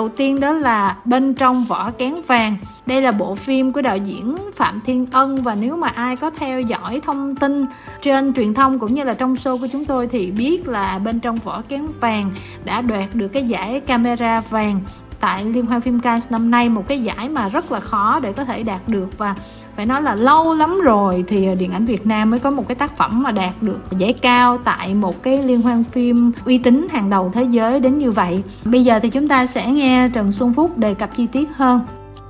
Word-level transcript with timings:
đầu 0.00 0.08
tiên 0.08 0.40
đó 0.40 0.52
là 0.52 0.96
bên 1.04 1.34
trong 1.34 1.64
vỏ 1.64 1.90
kén 1.90 2.14
vàng. 2.26 2.56
Đây 2.86 3.02
là 3.02 3.10
bộ 3.10 3.34
phim 3.34 3.70
của 3.70 3.82
đạo 3.82 3.96
diễn 3.96 4.36
Phạm 4.54 4.80
Thiên 4.80 5.06
Ân 5.12 5.42
và 5.42 5.54
nếu 5.54 5.76
mà 5.76 5.88
ai 5.88 6.16
có 6.16 6.30
theo 6.30 6.60
dõi 6.60 7.00
thông 7.04 7.36
tin 7.36 7.66
trên 8.02 8.34
truyền 8.34 8.54
thông 8.54 8.78
cũng 8.78 8.94
như 8.94 9.04
là 9.04 9.14
trong 9.14 9.34
show 9.34 9.60
của 9.60 9.66
chúng 9.72 9.84
tôi 9.84 10.06
thì 10.06 10.30
biết 10.30 10.68
là 10.68 10.98
bên 10.98 11.20
trong 11.20 11.36
vỏ 11.36 11.62
kén 11.68 11.86
vàng 12.00 12.32
đã 12.64 12.80
đoạt 12.80 13.14
được 13.14 13.28
cái 13.28 13.48
giải 13.48 13.80
camera 13.80 14.40
vàng 14.40 14.80
tại 15.20 15.44
liên 15.44 15.66
hoan 15.66 15.80
phim 15.80 16.00
Cannes 16.00 16.30
năm 16.30 16.50
nay, 16.50 16.68
một 16.68 16.88
cái 16.88 17.02
giải 17.02 17.28
mà 17.28 17.48
rất 17.48 17.72
là 17.72 17.80
khó 17.80 18.20
để 18.22 18.32
có 18.32 18.44
thể 18.44 18.62
đạt 18.62 18.88
được 18.88 19.18
và 19.18 19.34
phải 19.80 19.86
nói 19.86 20.02
là 20.02 20.14
lâu 20.14 20.54
lắm 20.54 20.80
rồi 20.80 21.24
thì 21.28 21.46
ờ, 21.46 21.54
điện 21.54 21.72
ảnh 21.72 21.84
Việt 21.84 22.06
Nam 22.06 22.30
mới 22.30 22.40
có 22.40 22.50
một 22.50 22.68
cái 22.68 22.74
tác 22.74 22.96
phẩm 22.96 23.22
mà 23.22 23.30
đạt 23.30 23.62
được 23.62 23.80
giải 23.98 24.12
cao 24.12 24.58
tại 24.58 24.94
một 24.94 25.22
cái 25.22 25.42
liên 25.42 25.62
hoan 25.62 25.84
phim 25.84 26.32
uy 26.44 26.58
tín 26.58 26.86
hàng 26.90 27.10
đầu 27.10 27.30
thế 27.34 27.46
giới 27.50 27.80
đến 27.80 27.98
như 27.98 28.10
vậy. 28.10 28.42
Bây 28.64 28.84
giờ 28.84 28.98
thì 29.02 29.10
chúng 29.10 29.28
ta 29.28 29.46
sẽ 29.46 29.66
nghe 29.66 30.08
Trần 30.14 30.32
Xuân 30.32 30.52
Phúc 30.52 30.78
đề 30.78 30.94
cập 30.94 31.16
chi 31.16 31.26
tiết 31.32 31.48
hơn. 31.54 31.80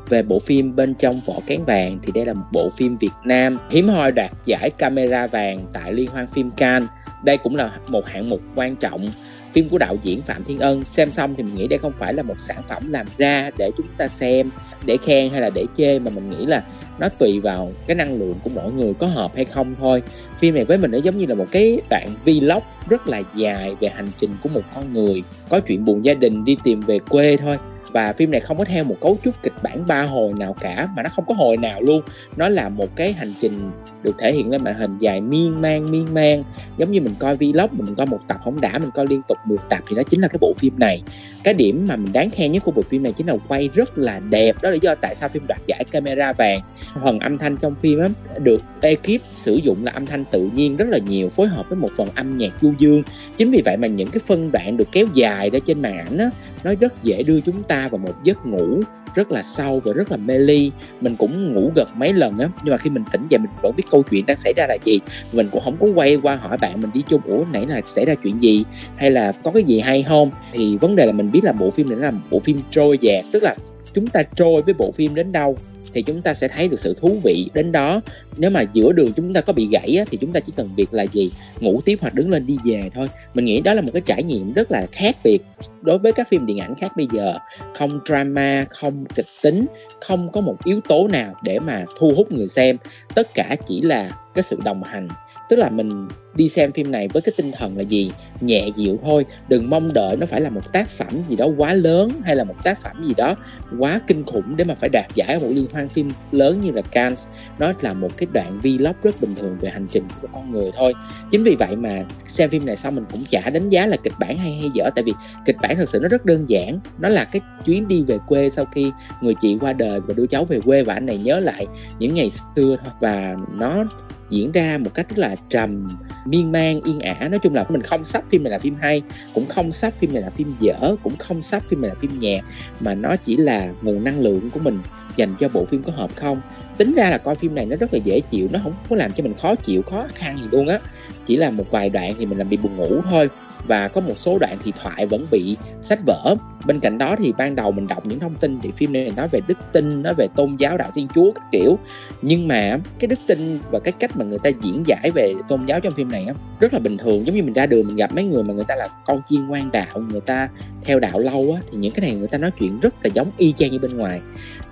Về 0.08 0.22
bộ 0.22 0.38
phim 0.38 0.76
bên 0.76 0.94
trong 0.94 1.14
vỏ 1.26 1.34
kén 1.46 1.64
vàng 1.66 1.98
thì 2.02 2.12
đây 2.12 2.26
là 2.26 2.34
một 2.34 2.46
bộ 2.52 2.70
phim 2.76 2.96
Việt 2.96 3.12
Nam 3.24 3.58
hiếm 3.70 3.88
hoi 3.88 4.12
đạt 4.12 4.30
giải 4.44 4.70
camera 4.70 5.26
vàng 5.26 5.60
tại 5.72 5.92
liên 5.92 6.10
hoan 6.10 6.26
phim 6.26 6.50
Cannes. 6.50 6.88
Đây 7.24 7.38
cũng 7.38 7.56
là 7.56 7.70
một 7.88 8.06
hạng 8.06 8.30
mục 8.30 8.40
quan 8.54 8.76
trọng 8.76 9.06
phim 9.52 9.68
của 9.68 9.78
đạo 9.78 9.96
diễn 10.02 10.22
Phạm 10.22 10.44
Thiên 10.44 10.58
Ân. 10.58 10.84
Xem 10.84 11.10
xong 11.10 11.34
thì 11.34 11.42
mình 11.42 11.54
nghĩ 11.54 11.68
đây 11.68 11.78
không 11.78 11.92
phải 11.98 12.14
là 12.14 12.22
một 12.22 12.40
sản 12.40 12.62
phẩm 12.68 12.92
làm 12.92 13.06
ra 13.18 13.50
để 13.56 13.70
chúng 13.76 13.86
ta 13.96 14.08
xem, 14.08 14.50
để 14.84 14.96
khen 14.96 15.30
hay 15.30 15.40
là 15.40 15.50
để 15.54 15.64
chê, 15.76 15.98
mà 15.98 16.10
mình 16.14 16.30
nghĩ 16.30 16.46
là 16.46 16.62
nó 16.98 17.08
tùy 17.08 17.40
vào 17.40 17.72
cái 17.86 17.94
năng 17.94 18.18
lượng 18.18 18.34
của 18.44 18.50
mỗi 18.54 18.72
người 18.72 18.94
có 18.94 19.06
hợp 19.06 19.32
hay 19.34 19.44
không 19.44 19.74
thôi. 19.80 20.02
Phim 20.38 20.54
này 20.54 20.64
với 20.64 20.78
mình 20.78 20.90
nó 20.90 20.98
giống 20.98 21.18
như 21.18 21.26
là 21.26 21.34
một 21.34 21.46
cái 21.50 21.80
đoạn 21.90 22.08
vlog 22.24 22.62
rất 22.88 23.08
là 23.08 23.22
dài 23.34 23.74
về 23.80 23.88
hành 23.88 24.08
trình 24.20 24.30
của 24.42 24.48
một 24.54 24.62
con 24.74 24.92
người, 24.92 25.22
có 25.48 25.60
chuyện 25.60 25.84
buồn 25.84 26.04
gia 26.04 26.14
đình, 26.14 26.44
đi 26.44 26.56
tìm 26.64 26.80
về 26.80 26.98
quê 26.98 27.36
thôi 27.36 27.58
và 27.92 28.12
phim 28.12 28.30
này 28.30 28.40
không 28.40 28.58
có 28.58 28.64
theo 28.64 28.84
một 28.84 28.96
cấu 29.00 29.18
trúc 29.24 29.42
kịch 29.42 29.52
bản 29.62 29.84
ba 29.86 30.02
hồi 30.02 30.32
nào 30.38 30.56
cả, 30.60 30.88
mà 30.96 31.02
nó 31.02 31.10
không 31.10 31.24
có 31.28 31.34
hồi 31.34 31.56
nào 31.56 31.80
luôn. 31.80 32.02
Nó 32.36 32.48
là 32.48 32.68
một 32.68 32.96
cái 32.96 33.12
hành 33.12 33.32
trình 33.40 33.70
được 34.02 34.16
thể 34.18 34.32
hiện 34.32 34.50
lên 34.50 34.64
màn 34.64 34.74
hình 34.74 34.98
dài 34.98 35.20
miên 35.20 35.60
man 35.62 35.90
miên 35.90 36.14
man. 36.14 36.44
Giống 36.78 36.92
như 36.92 37.00
mình 37.00 37.14
coi 37.18 37.36
vlog 37.36 37.68
mình 37.72 37.94
coi 37.94 38.06
một 38.06 38.20
tập 38.28 38.36
không 38.44 38.60
đã, 38.60 38.78
mình 38.78 38.90
coi 38.94 39.06
liên 39.06 39.22
tục 39.28 39.38
10 39.44 39.58
tập 39.68 39.78
thì 39.88 39.96
đó 39.96 40.02
chính 40.10 40.20
là 40.20 40.28
cái 40.28 40.38
bộ 40.40 40.52
phim 40.52 40.78
này. 40.78 41.02
Cái 41.44 41.54
điểm 41.54 41.86
mà 41.88 41.96
mình 41.96 42.12
đáng 42.12 42.30
khen 42.30 42.52
nhất 42.52 42.64
của 42.64 42.72
bộ 42.72 42.82
phim 42.82 43.02
này 43.02 43.12
chính 43.12 43.26
là 43.26 43.36
quay 43.48 43.68
rất 43.74 43.98
là 43.98 44.20
đẹp. 44.20 44.56
Đó 44.62 44.70
là 44.70 44.76
do 44.82 44.94
tại 44.94 45.14
sao 45.14 45.28
phim 45.28 45.46
đoạt 45.46 45.60
giải 45.66 45.84
camera 45.84 46.32
vàng. 46.32 46.60
Phần 47.04 47.18
âm 47.20 47.38
thanh 47.38 47.56
trong 47.56 47.74
phim 47.74 47.98
á, 48.00 48.08
được 48.38 48.62
ekip 48.80 49.20
sử 49.22 49.54
dụng 49.54 49.84
là 49.84 49.92
âm 49.92 50.06
thanh 50.06 50.24
tự 50.24 50.50
nhiên 50.54 50.76
rất 50.76 50.88
là 50.88 50.98
nhiều, 50.98 51.28
phối 51.28 51.48
hợp 51.48 51.68
với 51.68 51.76
một 51.76 51.88
phần 51.96 52.08
âm 52.14 52.38
nhạc 52.38 52.52
du 52.60 52.72
dương. 52.78 53.02
Chính 53.36 53.50
vì 53.50 53.62
vậy 53.64 53.76
mà 53.76 53.86
những 53.86 54.08
cái 54.08 54.20
phân 54.26 54.52
đoạn 54.52 54.76
được 54.76 54.88
kéo 54.92 55.06
dài 55.14 55.50
ra 55.50 55.58
trên 55.66 55.82
màn 55.82 55.98
ảnh 55.98 56.18
á, 56.18 56.30
nó 56.64 56.74
rất 56.80 57.02
dễ 57.02 57.22
đưa 57.22 57.40
chúng 57.40 57.62
ta 57.62 57.79
vào 57.88 57.98
một 57.98 58.14
giấc 58.24 58.46
ngủ 58.46 58.80
rất 59.14 59.32
là 59.32 59.42
sâu 59.42 59.80
và 59.84 59.92
rất 59.92 60.10
là 60.10 60.16
mê 60.16 60.38
ly 60.38 60.70
mình 61.00 61.16
cũng 61.16 61.54
ngủ 61.54 61.72
gật 61.76 61.88
mấy 61.96 62.12
lần 62.12 62.38
á, 62.38 62.48
nhưng 62.64 62.72
mà 62.72 62.78
khi 62.78 62.90
mình 62.90 63.04
tỉnh 63.12 63.26
dậy 63.28 63.38
mình 63.38 63.50
vẫn 63.62 63.76
biết 63.76 63.84
câu 63.90 64.02
chuyện 64.10 64.26
đang 64.26 64.36
xảy 64.36 64.52
ra 64.56 64.66
là 64.68 64.76
gì. 64.84 65.00
Mình 65.32 65.48
cũng 65.52 65.62
không 65.64 65.76
có 65.80 65.86
quay 65.94 66.16
qua 66.16 66.36
hỏi 66.36 66.58
bạn 66.60 66.80
mình 66.80 66.90
đi 66.94 67.02
chung, 67.08 67.20
ủa, 67.26 67.44
nãy 67.52 67.66
là 67.68 67.80
xảy 67.84 68.04
ra 68.04 68.14
chuyện 68.14 68.38
gì? 68.42 68.64
Hay 68.96 69.10
là 69.10 69.32
có 69.32 69.50
cái 69.50 69.64
gì 69.64 69.80
hay 69.80 70.02
không? 70.02 70.30
Thì 70.52 70.76
vấn 70.76 70.96
đề 70.96 71.06
là 71.06 71.12
mình 71.12 71.30
biết 71.30 71.44
là 71.44 71.52
bộ 71.52 71.70
phim 71.70 71.90
này 71.90 71.98
là 71.98 72.12
bộ 72.30 72.40
phim 72.40 72.60
trôi 72.70 72.98
dạt, 73.00 73.24
tức 73.32 73.42
là 73.42 73.54
chúng 73.92 74.06
ta 74.06 74.22
trôi 74.22 74.62
với 74.62 74.74
bộ 74.74 74.92
phim 74.92 75.14
đến 75.14 75.32
đâu 75.32 75.56
thì 75.94 76.02
chúng 76.02 76.22
ta 76.22 76.34
sẽ 76.34 76.48
thấy 76.48 76.68
được 76.68 76.80
sự 76.80 76.94
thú 76.94 77.18
vị 77.24 77.48
đến 77.54 77.72
đó. 77.72 78.00
Nếu 78.36 78.50
mà 78.50 78.64
giữa 78.72 78.92
đường 78.92 79.12
chúng 79.12 79.34
ta 79.34 79.40
có 79.40 79.52
bị 79.52 79.68
gãy 79.72 79.96
á, 79.98 80.04
thì 80.10 80.18
chúng 80.20 80.32
ta 80.32 80.40
chỉ 80.40 80.52
cần 80.56 80.70
việc 80.76 80.94
là 80.94 81.06
gì? 81.06 81.32
Ngủ 81.60 81.80
tiếp 81.84 81.98
hoặc 82.00 82.14
đứng 82.14 82.30
lên 82.30 82.46
đi 82.46 82.58
về 82.64 82.90
thôi. 82.94 83.06
Mình 83.34 83.44
nghĩ 83.44 83.60
đó 83.60 83.74
là 83.74 83.80
một 83.80 83.90
cái 83.92 84.02
trải 84.06 84.22
nghiệm 84.22 84.52
rất 84.52 84.70
là 84.70 84.86
khác 84.92 85.16
biệt 85.24 85.38
đối 85.82 85.98
với 85.98 86.12
các 86.12 86.28
phim 86.28 86.46
điện 86.46 86.58
ảnh 86.58 86.74
khác 86.74 86.92
bây 86.96 87.06
giờ. 87.12 87.34
Không 87.78 87.90
drama 88.06 88.64
không 88.70 89.04
kịch 89.14 89.26
tính 89.42 89.66
không 90.00 90.32
có 90.32 90.40
một 90.40 90.56
yếu 90.64 90.80
tố 90.88 91.08
nào 91.08 91.34
để 91.44 91.58
mà 91.58 91.84
thu 91.98 92.12
hút 92.16 92.32
người 92.32 92.48
xem. 92.48 92.76
Tất 93.14 93.34
cả 93.34 93.56
chỉ 93.66 93.80
là 93.80 94.10
cái 94.34 94.42
sự 94.42 94.58
đồng 94.64 94.82
hành. 94.82 95.08
Tức 95.48 95.56
là 95.56 95.70
mình 95.70 96.08
đi 96.34 96.48
xem 96.48 96.72
phim 96.72 96.90
này 96.90 97.08
với 97.12 97.22
cái 97.22 97.32
tinh 97.36 97.52
thần 97.52 97.76
là 97.76 97.82
gì? 97.82 98.10
Nhẹ 98.40 98.68
dịu 98.76 98.98
thôi, 99.02 99.26
đừng 99.48 99.70
mong 99.70 99.88
đợi 99.94 100.16
nó 100.16 100.26
phải 100.26 100.40
là 100.40 100.50
một 100.50 100.72
tác 100.72 100.88
phẩm 100.88 101.08
gì 101.28 101.36
đó 101.36 101.46
quá 101.56 101.74
lớn 101.74 102.10
hay 102.24 102.36
là 102.36 102.44
một 102.44 102.54
tác 102.64 102.82
phẩm 102.82 103.04
gì 103.04 103.14
đó 103.16 103.36
quá 103.78 104.00
kinh 104.06 104.24
khủng 104.24 104.56
để 104.56 104.64
mà 104.64 104.74
phải 104.74 104.88
đạt 104.92 105.06
giải 105.14 105.34
ở 105.34 105.38
một 105.38 105.48
liên 105.50 105.66
hoan 105.72 105.88
phim 105.88 106.08
lớn 106.32 106.60
như 106.60 106.70
là 106.70 106.82
Cannes. 106.82 107.26
Nó 107.58 107.72
là 107.80 107.94
một 107.94 108.16
cái 108.16 108.26
đoạn 108.32 108.60
vlog 108.62 108.94
rất 109.02 109.20
bình 109.20 109.34
thường 109.34 109.56
về 109.60 109.70
hành 109.70 109.86
trình 109.90 110.04
của 110.22 110.28
con 110.32 110.50
người 110.50 110.70
thôi. 110.76 110.94
Chính 111.30 111.42
vì 111.42 111.56
vậy 111.58 111.76
mà 111.76 112.04
xem 112.28 112.50
phim 112.50 112.66
này 112.66 112.76
xong 112.76 112.94
mình 112.94 113.04
cũng 113.12 113.24
chả 113.30 113.50
đánh 113.50 113.68
giá 113.68 113.86
là 113.86 113.96
kịch 113.96 114.14
bản 114.20 114.38
hay 114.38 114.52
hay 114.52 114.70
dở, 114.74 114.90
tại 114.94 115.04
vì 115.04 115.12
kịch 115.46 115.56
bản 115.62 115.76
thật 115.76 115.88
sự 115.88 115.98
nó 116.02 116.08
rất 116.08 116.24
đơn 116.24 116.44
giản. 116.48 116.80
Nó 116.98 117.08
là 117.08 117.24
cái 117.24 117.42
chuyến 117.64 117.88
đi 117.88 118.02
về 118.02 118.18
quê 118.26 118.50
sau 118.50 118.64
khi 118.64 118.92
người 119.20 119.34
chị 119.40 119.56
qua 119.60 119.72
đời 119.72 120.00
và 120.00 120.14
đưa 120.16 120.26
cháu 120.26 120.44
về 120.44 120.60
quê 120.60 120.82
và 120.82 120.94
anh 120.94 121.06
này 121.06 121.18
nhớ 121.18 121.40
lại 121.40 121.66
những 121.98 122.14
ngày 122.14 122.30
xưa 122.30 122.76
thôi. 122.84 122.92
Và 123.00 123.36
nó 123.54 123.84
diễn 124.30 124.52
ra 124.52 124.78
một 124.78 124.90
cách 124.94 125.08
rất 125.08 125.18
là 125.18 125.36
trầm 125.48 125.88
miên 126.30 126.52
man, 126.52 126.80
yên 126.84 127.00
ả. 127.00 127.28
Nói 127.28 127.38
chung 127.42 127.54
là 127.54 127.64
mình 127.68 127.82
không 127.82 128.04
sắp 128.04 128.24
phim 128.30 128.42
này 128.42 128.50
là 128.50 128.58
phim 128.58 128.76
hay, 128.80 129.02
cũng 129.34 129.46
không 129.46 129.72
sắp 129.72 129.92
phim 129.98 130.12
này 130.12 130.22
là 130.22 130.30
phim 130.30 130.52
dở, 130.60 130.96
cũng 131.02 131.16
không 131.18 131.42
sắp 131.42 131.62
phim 131.68 131.80
này 131.80 131.88
là 131.88 131.94
phim 132.00 132.10
nhẹ 132.20 132.42
mà 132.80 132.94
nó 132.94 133.16
chỉ 133.16 133.36
là 133.36 133.72
nguồn 133.82 134.04
năng 134.04 134.20
lượng 134.20 134.50
của 134.50 134.60
mình 134.60 134.78
dành 135.16 135.34
cho 135.38 135.48
bộ 135.48 135.64
phim 135.64 135.82
có 135.82 135.92
hợp 135.92 136.10
không? 136.16 136.40
Tính 136.76 136.94
ra 136.94 137.10
là 137.10 137.18
coi 137.18 137.34
phim 137.34 137.54
này 137.54 137.66
nó 137.66 137.76
rất 137.76 137.94
là 137.94 137.98
dễ 138.04 138.20
chịu, 138.20 138.48
nó 138.52 138.58
không 138.62 138.72
có 138.90 138.96
làm 138.96 139.12
cho 139.12 139.22
mình 139.22 139.34
khó 139.34 139.54
chịu, 139.54 139.82
khó 139.82 140.06
khăn 140.14 140.38
gì 140.38 140.44
luôn 140.50 140.68
á. 140.68 140.78
Chỉ 141.26 141.36
là 141.36 141.50
một 141.50 141.70
vài 141.70 141.88
đoạn 141.88 142.12
thì 142.18 142.26
mình 142.26 142.38
làm 142.38 142.48
bị 142.48 142.56
buồn 142.56 142.76
ngủ 142.76 143.00
thôi. 143.10 143.28
Và 143.66 143.88
có 143.88 144.00
một 144.00 144.18
số 144.18 144.38
đoạn 144.38 144.56
thì 144.64 144.72
thoại 144.82 145.06
vẫn 145.06 145.24
bị 145.30 145.56
sách 145.82 145.98
vở. 146.06 146.34
Bên 146.66 146.80
cạnh 146.80 146.98
đó 146.98 147.16
thì 147.18 147.32
ban 147.38 147.56
đầu 147.56 147.72
mình 147.72 147.86
đọc 147.86 148.06
những 148.06 148.20
thông 148.20 148.34
tin 148.34 148.60
thì 148.60 148.70
phim 148.70 148.92
này 148.92 149.12
nói 149.16 149.28
về 149.28 149.40
đức 149.46 149.58
tin, 149.72 150.02
nói 150.02 150.14
về 150.14 150.28
tôn 150.36 150.56
giáo 150.56 150.76
đạo 150.76 150.90
thiên 150.94 151.08
chúa 151.14 151.32
các 151.32 151.44
kiểu. 151.52 151.78
Nhưng 152.22 152.48
mà 152.48 152.78
cái 152.98 153.08
đức 153.08 153.18
tin 153.26 153.58
và 153.70 153.78
cái 153.78 153.92
cách 153.92 154.16
mà 154.16 154.24
người 154.24 154.38
ta 154.38 154.50
diễn 154.62 154.82
giải 154.86 155.10
về 155.10 155.34
tôn 155.48 155.66
giáo 155.66 155.80
trong 155.80 155.92
phim 155.92 156.10
này 156.10 156.26
rất 156.60 156.74
là 156.74 156.78
bình 156.78 156.98
thường. 156.98 157.26
Giống 157.26 157.36
như 157.36 157.42
mình 157.42 157.52
ra 157.52 157.66
đường 157.66 157.86
mình 157.86 157.96
gặp 157.96 158.14
mấy 158.14 158.24
người 158.24 158.42
mà 158.42 158.54
người 158.54 158.64
ta 158.64 158.74
là 158.76 158.88
con 159.06 159.22
chiên 159.28 159.46
ngoan 159.46 159.70
đạo, 159.72 160.00
người 160.10 160.20
ta 160.20 160.48
theo 160.82 161.00
đạo 161.00 161.18
lâu 161.18 161.52
á, 161.56 161.62
thì 161.70 161.78
những 161.78 161.92
cái 161.92 162.00
này 162.06 162.18
người 162.18 162.28
ta 162.28 162.38
nói 162.38 162.50
chuyện 162.58 162.80
rất 162.80 162.94
là 163.02 163.10
giống 163.14 163.30
y 163.36 163.52
chang 163.52 163.70
như 163.70 163.78
bên 163.78 163.98
ngoài 163.98 164.20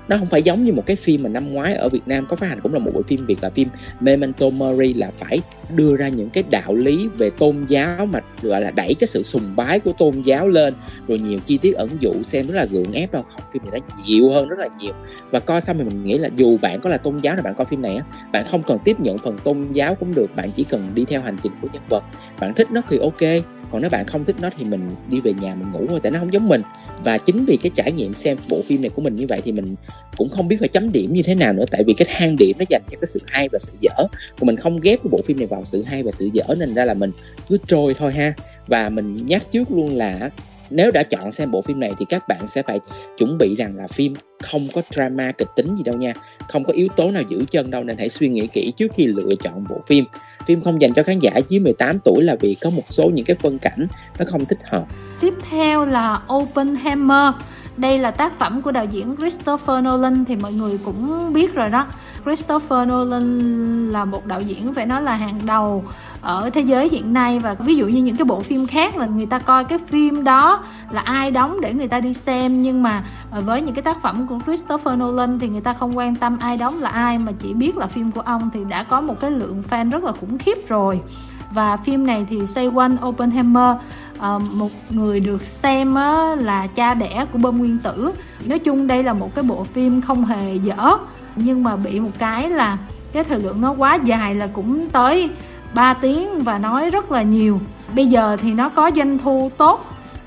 nó 0.09 0.19
không 0.19 0.29
phải 0.29 0.43
giống 0.43 0.65
như 0.65 0.73
một 0.73 0.87
cái 0.87 0.97
phim 0.97 1.23
mà 1.23 1.29
năm 1.29 1.53
ngoái 1.53 1.75
ở 1.75 1.89
Việt 1.89 2.03
Nam 2.07 2.27
có 2.29 2.37
phát 2.37 2.47
hành 2.47 2.61
cũng 2.61 2.73
là 2.73 2.79
một 2.79 2.91
bộ 2.95 3.03
phim 3.03 3.27
Việt 3.27 3.37
là 3.43 3.51
phim 3.51 3.69
Memento 4.01 4.51
Mori 4.51 4.95
là 4.95 5.11
phải 5.19 5.41
đưa 5.77 5.97
ra 5.97 6.09
những 6.09 6.31
cái 6.31 6.45
đạo 6.51 6.75
lý 6.75 7.09
về 7.09 7.31
tôn 7.31 7.65
giáo 7.69 8.07
mà 8.07 8.21
gọi 8.43 8.60
là 8.60 8.71
đẩy 8.71 8.94
cái 8.94 9.09
sự 9.09 9.22
sùng 9.22 9.56
bái 9.56 9.81
của 9.81 9.93
tôn 9.99 10.22
giáo 10.22 10.49
lên. 10.49 10.75
Rồi 11.09 11.19
nhiều 11.19 11.38
chi 11.44 11.59
tiết 11.59 11.75
ẩn 11.75 11.88
dụ 12.00 12.12
xem 12.22 12.47
rất 12.47 12.54
là 12.54 12.65
gượng 12.65 12.93
ép 12.93 13.12
đâu 13.12 13.22
không 13.22 13.43
phim 13.53 13.62
này 13.71 13.81
nó 13.81 14.03
dịu 14.06 14.31
hơn 14.31 14.49
rất 14.49 14.59
là 14.59 14.69
nhiều. 14.81 14.93
Và 15.31 15.41
coi 15.41 15.60
xong 15.60 15.78
thì 15.78 15.84
mình 15.84 16.04
nghĩ 16.04 16.19
là 16.19 16.28
dù 16.37 16.59
bạn 16.62 16.81
có 16.81 16.91
là 16.91 16.97
tôn 16.97 17.19
giáo 17.19 17.34
nào 17.34 17.43
bạn 17.43 17.54
coi 17.54 17.65
phim 17.65 17.82
này 17.82 17.97
á, 17.97 18.04
bạn 18.32 18.44
không 18.50 18.62
cần 18.62 18.78
tiếp 18.84 19.00
nhận 19.00 19.19
phần 19.19 19.38
tôn 19.38 19.66
giáo 19.72 19.94
cũng 19.94 20.15
được. 20.15 20.37
Bạn 20.37 20.50
chỉ 20.56 20.65
cần 20.65 20.88
đi 20.94 21.04
theo 21.04 21.21
hành 21.21 21.37
trình 21.43 21.53
của 21.62 21.69
nhân 21.72 21.82
vật. 21.88 22.04
Bạn 22.41 22.54
thích 22.54 22.71
nó 22.71 22.81
thì 22.88 22.98
ok. 22.98 23.44
Còn 23.71 23.81
nếu 23.81 23.91
bạn 23.91 24.06
không 24.06 24.25
thích 24.25 24.37
nó 24.41 24.50
thì 24.59 24.65
mình 24.65 24.91
đi 25.09 25.21
về 25.25 25.32
nhà 25.41 25.54
mình 25.54 25.72
ngủ 25.72 25.87
thôi, 25.88 26.00
tại 26.03 26.12
nó 26.12 26.19
không 26.19 26.32
giống 26.32 26.48
mình. 26.48 26.62
Và 27.04 27.19
chính 27.19 27.44
vì 27.44 27.56
cái 27.56 27.71
trải 27.75 27.93
nghiệm 27.93 28.15
xem 28.15 28.37
bộ 28.50 28.62
phim 28.66 28.81
này 28.81 28.91
của 28.91 29.03
mình 29.03 29.12
như 29.12 29.27
vậy 29.27 29.41
thì 29.44 29.53
mình 29.53 29.75
cũng 30.16 30.28
không 30.28 30.48
biết 30.48 30.56
phải 30.60 30.69
chấm 30.69 30.93
điểm 30.93 31.12
như 31.12 31.22
thế 31.22 31.34
nào 31.34 31.53
nữa. 31.53 31.65
Tại 31.71 31.84
vì 31.84 31.93
cái 31.93 32.09
thang 32.10 32.37
điểm 32.37 32.56
nó 32.59 32.65
dành 32.69 32.82
cho 32.91 32.98
cái 33.00 33.06
sự 33.06 33.21
hay 33.27 33.48
và 33.53 33.59
sự 33.59 33.72
dở. 33.81 34.06
Còn 34.41 34.47
mình 34.47 34.56
không 34.56 34.81
ghép 34.81 35.03
cái 35.03 35.09
bộ 35.10 35.19
phim 35.25 35.38
này 35.38 35.47
vào 35.47 35.65
sự 35.65 35.82
hay 35.82 36.03
và 36.03 36.10
sự 36.10 36.31
dở 36.32 36.44
nên 36.59 36.75
ra 36.75 36.84
là 36.84 36.94
mình 36.94 37.12
cứ 37.48 37.59
trôi 37.66 37.94
thôi 37.94 38.12
ha 38.12 38.28
và 38.66 38.89
mình 38.89 39.16
nhắc 39.27 39.43
trước 39.50 39.71
luôn 39.71 39.97
là 39.97 40.31
nếu 40.71 40.91
đã 40.91 41.03
chọn 41.03 41.33
xem 41.33 41.50
bộ 41.50 41.62
phim 41.62 41.81
này 41.81 41.93
thì 41.99 42.05
các 42.09 42.28
bạn 42.28 42.49
sẽ 42.49 42.62
phải 42.62 42.81
chuẩn 43.19 43.39
bị 43.39 43.55
rằng 43.55 43.77
là 43.77 43.87
phim 43.87 44.15
không 44.43 44.62
có 44.75 44.83
drama 44.91 45.33
kịch 45.33 45.49
tính 45.56 45.77
gì 45.77 45.83
đâu 45.83 45.97
nha. 45.97 46.15
Không 46.49 46.65
có 46.65 46.72
yếu 46.72 46.89
tố 46.97 47.11
nào 47.11 47.22
giữ 47.28 47.44
chân 47.50 47.71
đâu, 47.71 47.84
nên 47.84 47.97
hãy 47.97 48.09
suy 48.09 48.28
nghĩ 48.28 48.47
kỹ 48.47 48.72
trước 48.77 48.93
khi 48.94 49.06
lựa 49.06 49.31
chọn 49.44 49.65
bộ 49.69 49.81
phim. 49.87 50.05
Phim 50.47 50.61
không 50.61 50.81
dành 50.81 50.93
cho 50.94 51.03
khán 51.03 51.19
giả 51.19 51.31
dưới 51.49 51.61
18 51.61 51.99
tuổi 52.05 52.22
là 52.22 52.37
vì 52.41 52.56
có 52.61 52.71
một 52.71 52.83
số 52.89 53.10
những 53.10 53.25
cái 53.25 53.36
phân 53.41 53.59
cảnh 53.59 53.86
nó 54.19 54.25
không 54.28 54.45
thích 54.45 54.59
hợp. 54.65 54.86
Tiếp 55.21 55.34
theo 55.51 55.86
là 55.86 56.22
Oppenheimer 56.33 57.34
đây 57.78 57.98
là 57.98 58.10
tác 58.10 58.39
phẩm 58.39 58.63
của 58.63 58.72
đạo 58.72 58.84
diễn 58.84 59.16
Christopher 59.16 59.84
Nolan, 59.84 60.25
thì 60.25 60.36
mọi 60.36 60.53
người 60.53 60.78
cũng 60.84 61.33
biết 61.33 61.54
rồi 61.54 61.69
đó. 61.69 61.86
Christopher 62.25 62.89
Nolan 62.89 63.91
là 63.91 64.04
một 64.04 64.27
đạo 64.27 64.41
diễn, 64.41 64.75
phải 64.75 64.86
nói 64.86 65.03
là 65.03 65.15
hàng 65.15 65.39
đầu 65.47 65.84
ở 66.21 66.51
thế 66.51 66.60
giới 66.60 66.89
hiện 66.89 67.13
nay. 67.13 67.39
Và 67.39 67.54
ví 67.54 67.77
dụ 67.77 67.86
như 67.86 68.03
những 68.03 68.16
cái 68.16 68.25
bộ 68.25 68.41
phim 68.41 68.66
khác 68.66 68.97
là 68.97 69.07
người 69.07 69.27
ta 69.27 69.39
coi 69.39 69.65
cái 69.65 69.78
phim 69.78 70.25
đó 70.25 70.65
là 70.91 71.01
ai 71.01 71.30
đóng 71.30 71.60
để 71.60 71.75
người 71.75 71.89
ta 71.89 72.01
đi 72.01 72.15
xem. 72.15 72.63
Nhưng 72.63 72.83
mà 72.83 73.04
ờ, 73.30 73.41
với 73.41 73.63
những 73.63 73.75
cái 73.75 73.83
tác 73.83 74.03
phẩm 74.03 74.27
của 74.27 74.39
Christopher 74.47 74.98
Nolan 74.98 75.39
thì 75.39 75.48
người 75.48 75.60
ta 75.60 75.72
không 75.72 75.98
quan 75.98 76.15
tâm 76.15 76.39
ai 76.41 76.57
đóng 76.57 76.80
là 76.80 76.91
ai, 76.91 77.19
mà 77.19 77.33
chỉ 77.39 77.54
biết 77.54 77.77
là 77.77 77.86
phim 77.86 78.13
của 78.13 78.21
ông 78.21 78.51
thì 78.54 78.65
đã 78.65 78.83
có 78.83 79.01
một 79.01 79.21
cái 79.21 79.30
lượng 79.30 79.63
fan 79.71 79.91
rất 79.91 80.04
là 80.04 80.13
khủng 80.13 80.39
khiếp 80.39 80.69
rồi 80.69 81.01
và 81.50 81.77
phim 81.77 82.06
này 82.06 82.27
thì 82.30 82.47
xoay 82.47 82.66
quanh 82.66 82.97
Oppenheimer 83.06 83.77
ờ, 84.18 84.39
một 84.54 84.71
người 84.91 85.21
được 85.21 85.42
xem 85.42 85.95
là 86.39 86.66
cha 86.74 86.95
đẻ 86.95 87.27
của 87.33 87.39
bom 87.39 87.59
nguyên 87.59 87.78
tử. 87.78 88.12
Nói 88.47 88.59
chung 88.59 88.86
đây 88.86 89.03
là 89.03 89.12
một 89.12 89.34
cái 89.34 89.45
bộ 89.48 89.65
phim 89.65 90.03
không 90.03 90.24
hề 90.24 90.54
dở 90.54 90.98
nhưng 91.36 91.62
mà 91.62 91.77
bị 91.77 92.00
một 92.00 92.10
cái 92.18 92.50
là 92.50 92.78
cái 93.12 93.24
thời 93.24 93.41
lượng 93.41 93.60
nó 93.60 93.72
quá 93.72 93.98
dài 94.04 94.34
là 94.34 94.48
cũng 94.53 94.89
tới 94.89 95.30
3 95.74 95.95
tiếng 95.95 96.39
và 96.41 96.59
nói 96.59 96.91
rất 96.91 97.12
là 97.12 97.22
nhiều. 97.22 97.60
Bây 97.94 98.06
giờ 98.06 98.36
thì 98.42 98.54
nó 98.54 98.68
có 98.68 98.91
doanh 98.97 99.18
thu 99.18 99.51
tốt 99.59 99.84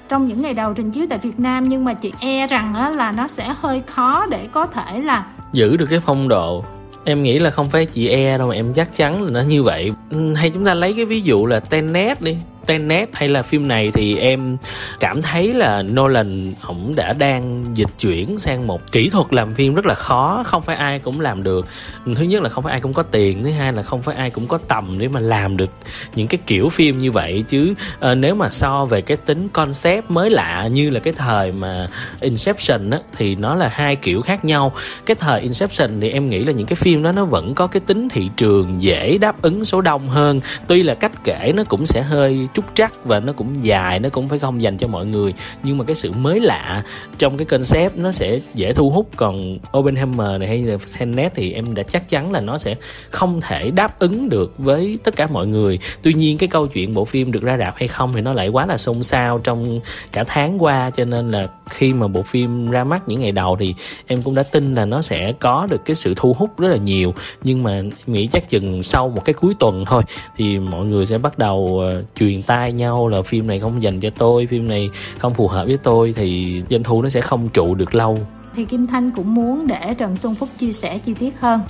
trong 0.10 0.28
những 0.28 0.42
ngày 0.42 0.54
đầu 0.54 0.74
trình 0.74 0.92
chiếu 0.92 1.06
tại 1.10 1.20
Việt 1.20 1.40
Nam 1.40 1.64
nhưng 1.64 1.86
mà 1.86 1.94
chị 1.94 2.14
e 2.20 2.48
rằng 2.48 2.74
á, 2.74 2.92
là 2.96 3.12
nó 3.12 3.28
sẽ 3.28 3.54
hơi 3.58 3.84
khó 3.88 4.26
để 4.30 4.48
có 4.52 4.66
thể 4.66 5.02
là 5.02 5.26
giữ 5.54 5.78
được 5.78 5.88
cái 5.90 6.00
phong 6.00 6.28
độ 6.28 6.64
em 7.04 7.24
nghĩ 7.24 7.40
là 7.40 7.50
không 7.50 7.70
phải 7.70 7.86
chị 7.86 8.08
e 8.08 8.38
đâu 8.38 8.48
mà 8.48 8.56
em 8.56 8.74
chắc 8.74 8.96
chắn 8.96 9.24
là 9.24 9.30
nó 9.32 9.42
như 9.42 9.64
vậy. 9.64 9.92
Hay 10.36 10.50
chúng 10.50 10.66
ta 10.66 10.74
lấy 10.74 10.94
cái 10.94 11.06
ví 11.06 11.22
dụ 11.22 11.46
là 11.46 11.60
Tenet 11.60 12.22
đi. 12.22 12.38
Tenet 12.66 13.10
hay 13.14 13.30
là 13.30 13.42
phim 13.42 13.68
này 13.68 13.92
thì 13.94 14.18
em 14.18 14.58
cảm 15.00 15.22
thấy 15.22 15.54
là 15.54 15.82
Nolan 15.82 16.54
ổng 16.62 16.94
đã 16.96 17.14
đang 17.14 17.66
dịch 17.74 17.90
chuyển 18.00 18.38
sang 18.38 18.68
một 18.68 18.92
kỹ 18.92 19.10
thuật 19.10 19.34
làm 19.34 19.56
phim 19.56 19.76
rất 19.76 19.86
là 19.86 19.96
khó 19.96 20.44
không 20.46 20.62
phải 20.62 20.76
ai 20.76 21.00
cũng 21.00 21.20
làm 21.20 21.44
được. 21.44 21.68
Thứ 22.16 22.24
nhất 22.24 22.42
là 22.42 22.50
không 22.50 22.64
phải 22.64 22.72
ai 22.72 22.82
cũng 22.82 22.94
có 22.94 23.04
tiền 23.04 23.44
thứ 23.44 23.52
hai 23.52 23.74
là 23.74 23.82
không 23.82 24.02
phải 24.02 24.16
ai 24.16 24.30
cũng 24.30 24.48
có 24.48 24.58
tầm 24.68 24.96
để 24.98 25.08
mà 25.08 25.20
làm 25.20 25.58
được 25.58 25.72
những 26.16 26.28
cái 26.28 26.40
kiểu 26.48 26.70
phim 26.70 26.98
như 26.98 27.12
vậy. 27.12 27.44
Chứ 27.48 27.74
à, 28.00 28.16
nếu 28.16 28.36
mà 28.36 28.50
so 28.50 28.86
về 28.86 29.02
cái 29.02 29.18
tính 29.18 29.50
concept 29.50 30.12
mới 30.12 30.30
lạ 30.30 30.68
như 30.72 30.90
là 30.90 31.00
cái 31.00 31.14
thời 31.14 31.52
mà 31.52 31.88
Inception 32.22 32.90
á 32.90 33.00
thì 33.18 33.36
nó 33.36 33.56
là 33.56 33.70
hai 33.74 33.96
kiểu 33.96 34.22
khác 34.22 34.46
nhau. 34.46 34.74
Cái 35.06 35.16
thời 35.16 35.42
Inception 35.42 36.02
thì 36.02 36.10
em 36.10 36.30
nghĩ 36.30 36.44
là 36.44 36.52
những 36.52 36.68
cái 36.68 36.76
phim 36.76 37.04
đó 37.04 37.12
nó 37.12 37.26
vẫn 37.26 37.56
có 37.56 37.68
cái 37.68 37.82
tính 37.86 38.10
thị 38.10 38.30
trường 38.38 38.82
dễ 38.82 39.18
đáp 39.18 39.42
ứng 39.42 39.66
số 39.66 39.82
đông 39.82 40.10
hơn. 40.10 40.40
Tuy 40.68 40.84
là 40.84 40.94
cách 40.94 41.12
kể 41.24 41.54
nó 41.56 41.64
cũng 41.64 41.86
sẽ 41.86 42.02
hơi 42.02 42.48
trúc 42.54 42.66
trắc 42.76 43.06
và 43.06 43.20
nó 43.20 43.34
cũng 43.34 43.64
dài 43.64 44.00
nó 44.00 44.10
cũng 44.10 44.30
phải 44.30 44.40
không 44.40 44.62
dành 44.62 44.78
cho 44.78 44.88
mọi 44.88 45.06
người. 45.06 45.34
Nhưng 45.64 45.78
mà 45.78 45.84
cái 45.84 45.96
sự 45.96 46.12
mới 46.12 46.40
lạ 46.40 46.82
trong 47.18 47.38
cái 47.38 47.46
concept 47.46 47.98
nó 47.98 48.12
sẽ 48.12 48.40
dễ 48.54 48.74
thu 48.74 48.90
hút. 48.90 49.08
Còn 49.16 49.58
Oppenheimer 49.78 50.40
này 50.40 50.48
hay 50.48 50.64
là 50.64 50.78
Tenet 51.00 51.32
thì 51.36 51.54
em 51.54 51.76
đã 51.76 51.84
chắc 51.84 52.10
chắn 52.10 52.32
là 52.32 52.40
nó 52.40 52.58
sẽ 52.58 52.76
không 53.10 53.42
thể 53.42 53.72
đáp 53.72 54.00
ứng 54.00 54.30
được 54.30 54.54
với 54.58 54.98
tất 55.04 55.16
cả 55.16 55.28
mọi 55.28 55.48
người. 55.48 55.80
Tuy 56.02 56.14
nhiên 56.14 56.38
cái 56.38 56.50
câu 56.50 56.68
chuyện 56.68 56.94
bộ 56.94 57.06
phim 57.06 57.32
được 57.32 57.44
ra 57.44 57.58
rạp 57.58 57.76
hay 57.76 57.88
không 57.88 58.14
thì 58.14 58.22
nó 58.22 58.34
lại 58.34 58.48
quá 58.48 58.66
là 58.66 58.78
xôn 58.78 59.04
xao 59.04 59.40
trong 59.40 59.80
cả 60.12 60.24
tháng 60.28 60.64
qua. 60.64 60.90
Cho 60.90 61.06
nên 61.06 61.32
là 61.32 61.48
khi 61.70 61.94
mà 61.94 62.08
bộ 62.08 62.22
phim 62.22 62.72
ra 62.72 62.84
mắt 62.84 63.04
những 63.08 63.20
ngày 63.20 63.32
đầu 63.32 63.58
thì 63.60 63.76
em 64.08 64.22
cũng 64.22 64.36
đã 64.36 64.44
tin 64.44 64.76
là 64.76 64.86
nó 64.86 65.02
sẽ 65.02 65.34
có 65.40 65.68
được 65.70 65.86
cái 65.86 65.96
sự 65.96 66.14
thu 66.16 66.34
hút 66.34 66.60
rất 66.60 66.68
là 66.68 66.78
nhiều. 66.78 67.14
Nhưng 67.44 67.64
mà 67.64 67.82
nghĩ 68.08 68.28
chắc 68.28 68.50
chừng 68.50 68.84
sau 68.84 69.10
một 69.10 69.26
cái 69.26 69.34
cuối 69.34 69.54
tuần 69.60 69.86
thôi 69.86 70.04
thì 70.38 70.60
mọi 70.60 70.86
người 70.86 71.06
sẽ 71.06 71.18
bắt 71.18 71.38
đầu 71.38 71.58
uh, 71.58 72.06
truyền 72.20 72.41
tai 72.42 72.74
nhau 72.74 73.08
là 73.08 73.22
phim 73.22 73.48
này 73.48 73.60
không 73.60 73.84
dành 73.84 74.00
cho 74.00 74.10
tôi 74.10 74.48
phim 74.48 74.68
này 74.68 74.90
không 75.18 75.34
phù 75.34 75.48
hợp 75.48 75.66
với 75.68 75.78
tôi 75.84 76.14
thì 76.16 76.62
doanh 76.70 76.84
thu 76.84 77.02
nó 77.02 77.10
sẽ 77.10 77.22
không 77.22 77.50
trụ 77.50 77.76
được 77.76 77.96
lâu. 77.96 78.18
Thì 78.56 78.66
Kim 78.66 78.88
Thanh 78.88 79.12
cũng 79.12 79.34
muốn 79.34 79.68
để 79.68 79.94
Trần 79.98 80.16
Xuân 80.16 80.36
Phúc 80.36 80.50
chia 80.58 80.72
sẻ 80.72 80.98
chi 80.98 81.14
tiết 81.20 81.40
hơn. 81.40 81.62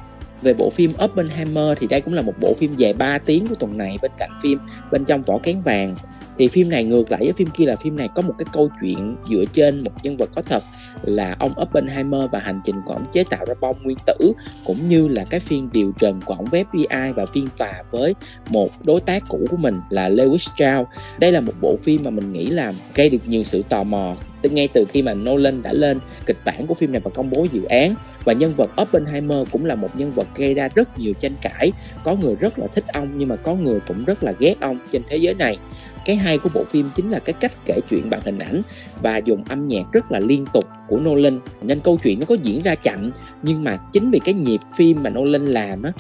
Về 0.42 0.54
bộ 0.54 0.70
phim 0.70 0.92
Oppenheimer 1.04 1.78
thì 1.80 1.88
đây 1.88 2.02
cũng 2.02 2.14
là 2.14 2.22
một 2.22 2.34
bộ 2.42 2.54
phim 2.60 2.76
dài 2.76 2.94
3 2.94 3.18
tiếng 3.18 3.48
của 3.48 3.56
tuần 3.56 3.78
này 3.78 3.98
bên 4.02 4.12
cạnh 4.18 4.32
phim 4.44 4.60
bên 4.92 5.06
trong 5.06 5.22
vỏ 5.22 5.38
kén 5.44 5.62
vàng. 5.62 5.96
Thì 6.38 6.48
phim 6.48 6.70
này 6.70 6.84
ngược 6.84 7.12
lại 7.12 7.22
với 7.24 7.34
phim 7.34 7.48
kia 7.50 7.66
là 7.66 7.76
phim 7.76 7.98
này 7.98 8.10
có 8.16 8.22
một 8.22 8.34
cái 8.38 8.46
câu 8.54 8.70
chuyện 8.82 9.16
dựa 9.26 9.44
trên 9.54 9.84
một 9.84 9.92
nhân 10.04 10.18
vật 10.18 10.30
có 10.36 10.42
thật 10.42 10.64
là 11.04 11.36
ông 11.40 11.54
Oppenheimer 11.62 12.22
và 12.32 12.40
hành 12.40 12.62
trình 12.64 12.76
của 12.86 12.94
ông 12.94 13.06
chế 13.12 13.24
tạo 13.30 13.46
ra 13.46 13.54
bom 13.62 13.76
nguyên 13.84 13.98
tử, 14.06 14.34
cũng 14.66 14.88
như 14.88 15.08
là 15.08 15.26
cái 15.30 15.40
phiên 15.40 15.70
điều 15.74 15.92
trần 16.00 16.22
của 16.26 16.34
ông 16.34 16.46
với 16.46 16.66
FBI 16.72 17.14
và 17.14 17.26
phiên 17.26 17.48
tòa 17.58 17.74
với 17.92 18.16
một 18.50 18.70
đối 18.84 19.02
tác 19.02 19.24
cũ 19.28 19.46
của 19.50 19.58
mình 19.58 19.80
là 19.90 20.10
Lewis 20.10 20.38
Strauss. 20.38 20.90
Đây 21.20 21.32
là 21.32 21.42
một 21.42 21.54
bộ 21.62 21.76
phim 21.84 22.04
mà 22.04 22.10
mình 22.10 22.34
nghĩ 22.34 22.46
là 22.46 22.74
gây 22.96 23.10
được 23.10 23.28
nhiều 23.28 23.44
sự 23.44 23.64
tò 23.70 23.84
mò 23.84 24.16
ngay 24.50 24.68
từ 24.68 24.86
khi 24.86 25.02
mà 25.02 25.14
Nolan 25.14 25.62
đã 25.62 25.74
lên 25.74 26.00
kịch 26.26 26.38
bản 26.46 26.68
của 26.68 26.74
phim 26.74 26.92
này 26.92 27.02
và 27.04 27.12
công 27.14 27.30
bố 27.30 27.48
dự 27.52 27.64
án. 27.64 27.96
Và 28.24 28.34
nhân 28.34 28.54
vật 28.58 28.70
Oppenheimer 28.82 29.48
cũng 29.52 29.66
là 29.66 29.76
một 29.76 29.90
nhân 29.96 30.12
vật 30.12 30.28
gây 30.36 30.54
ra 30.54 30.70
rất 30.76 31.00
nhiều 31.00 31.14
tranh 31.14 31.36
cãi. 31.42 31.72
Có 32.04 32.16
người 32.16 32.36
rất 32.36 32.60
là 32.60 32.68
thích 32.68 32.86
ông, 32.94 33.08
nhưng 33.18 33.30
mà 33.30 33.36
có 33.36 33.56
người 33.56 33.80
cũng 33.88 34.06
rất 34.06 34.24
là 34.24 34.34
ghét 34.40 34.56
ông 34.60 34.78
trên 34.92 35.02
thế 35.10 35.18
giới 35.18 35.34
này 35.34 35.58
cái 36.06 36.16
hay 36.16 36.38
của 36.38 36.50
bộ 36.54 36.64
phim 36.64 36.90
chính 36.96 37.12
là 37.12 37.20
cái 37.20 37.34
cách 37.34 37.52
kể 37.66 37.80
chuyện 37.90 38.10
bằng 38.10 38.22
hình 38.26 38.40
ảnh 38.40 38.62
và 39.02 39.18
dùng 39.18 39.44
âm 39.50 39.68
nhạc 39.68 39.84
rất 39.92 40.12
là 40.12 40.20
liên 40.20 40.46
tục 40.54 40.66
của 40.88 41.00
Nolan. 41.00 41.40
Nên 41.62 41.80
câu 41.80 41.98
chuyện 42.04 42.20
nó 42.20 42.26
có 42.26 42.36
diễn 42.44 42.62
ra 42.62 42.76
chậm, 42.76 43.12
nhưng 43.44 43.64
mà 43.64 43.78
chính 43.94 44.12
vì 44.12 44.20
cái 44.20 44.34
nhịp 44.34 44.60
phim 44.76 45.04
mà 45.04 45.10
Nolan 45.10 45.46
làm 45.46 45.84
á, 45.84 45.92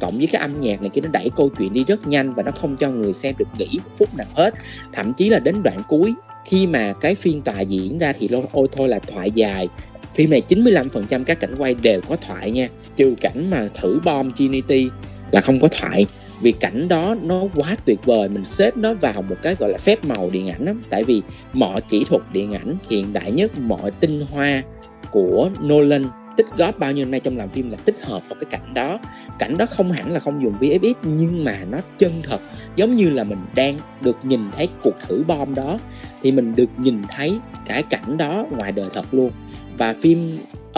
cộng 0.00 0.18
với 0.18 0.26
cái 0.26 0.42
âm 0.42 0.60
nhạc 0.60 0.80
này 0.80 0.90
kia, 0.90 1.00
nó 1.00 1.08
đẩy 1.12 1.30
câu 1.36 1.48
chuyện 1.58 1.72
đi 1.72 1.84
rất 1.84 2.06
nhanh 2.06 2.34
và 2.34 2.42
nó 2.42 2.52
không 2.52 2.76
cho 2.76 2.90
người 2.90 3.12
xem 3.12 3.34
được 3.38 3.48
nghỉ 3.58 3.78
một 3.84 3.90
phút 3.98 4.16
nào 4.16 4.26
hết. 4.34 4.54
Thậm 4.92 5.14
chí 5.14 5.28
là 5.28 5.38
đến 5.38 5.62
đoạn 5.62 5.78
cuối, 5.88 6.14
khi 6.46 6.66
mà 6.66 6.92
cái 6.92 7.14
phiên 7.14 7.42
tòa 7.42 7.60
diễn 7.60 7.98
ra 7.98 8.12
thì 8.18 8.28
ôi 8.52 8.68
thôi 8.72 8.88
là 8.88 8.98
thoại 8.98 9.30
dài. 9.30 9.68
Phim 10.14 10.30
này 10.30 10.42
95% 10.48 11.24
các 11.24 11.40
cảnh 11.40 11.54
quay 11.58 11.74
đều 11.74 12.00
có 12.08 12.16
thoại 12.16 12.50
nha. 12.50 12.68
Trừ 12.96 13.14
cảnh 13.20 13.50
mà 13.50 13.68
thử 13.74 14.00
bom 14.04 14.32
Trinity 14.32 14.88
là 15.30 15.40
không 15.40 15.60
có 15.60 15.68
thoại 15.68 16.06
vì 16.40 16.52
cảnh 16.52 16.88
đó 16.88 17.14
nó 17.22 17.42
quá 17.54 17.76
tuyệt 17.84 17.98
vời, 18.04 18.28
mình 18.28 18.44
xếp 18.44 18.76
nó 18.76 18.94
vào 18.94 19.22
một 19.22 19.36
cái 19.42 19.54
gọi 19.54 19.70
là 19.70 19.78
phép 19.78 20.04
màu 20.04 20.30
điện 20.32 20.50
ảnh 20.50 20.64
lắm. 20.64 20.80
Tại 20.90 21.04
vì 21.04 21.22
mọi 21.52 21.80
kỹ 21.80 22.04
thuật 22.04 22.22
điện 22.32 22.52
ảnh, 22.52 22.76
hiện 22.90 23.12
đại 23.12 23.32
nhất, 23.32 23.58
mọi 23.60 23.90
tinh 23.90 24.20
hoa 24.32 24.62
của 25.10 25.50
Nolan, 25.62 26.04
tích 26.36 26.46
góp 26.56 26.78
bao 26.78 26.92
nhiêu 26.92 27.04
năm 27.04 27.10
nay 27.10 27.20
trong 27.20 27.36
làm 27.36 27.48
phim 27.48 27.70
là 27.70 27.76
tích 27.76 27.96
hợp 28.02 28.22
vào 28.28 28.38
cái 28.40 28.50
cảnh 28.50 28.74
đó. 28.74 28.98
Cảnh 29.38 29.56
đó 29.56 29.66
không 29.66 29.92
hẳn 29.92 30.12
là 30.12 30.20
không 30.20 30.42
dùng 30.42 30.54
VFX 30.60 30.94
nhưng 31.02 31.44
mà 31.44 31.58
nó 31.70 31.78
chân 31.98 32.12
thật. 32.22 32.40
Giống 32.76 32.96
như 32.96 33.10
là 33.10 33.24
mình 33.24 33.38
đang 33.54 33.78
được 34.00 34.16
nhìn 34.22 34.40
thấy 34.56 34.68
cuộc 34.82 34.94
thử 35.08 35.24
bom 35.26 35.54
đó, 35.54 35.78
thì 36.22 36.32
mình 36.32 36.54
được 36.56 36.70
nhìn 36.76 37.02
thấy 37.08 37.38
cái 37.66 37.82
cảnh 37.82 38.16
đó 38.16 38.46
ngoài 38.50 38.72
đời 38.72 38.86
thật 38.94 39.14
luôn. 39.14 39.30
Và 39.78 39.94
phim 40.00 40.18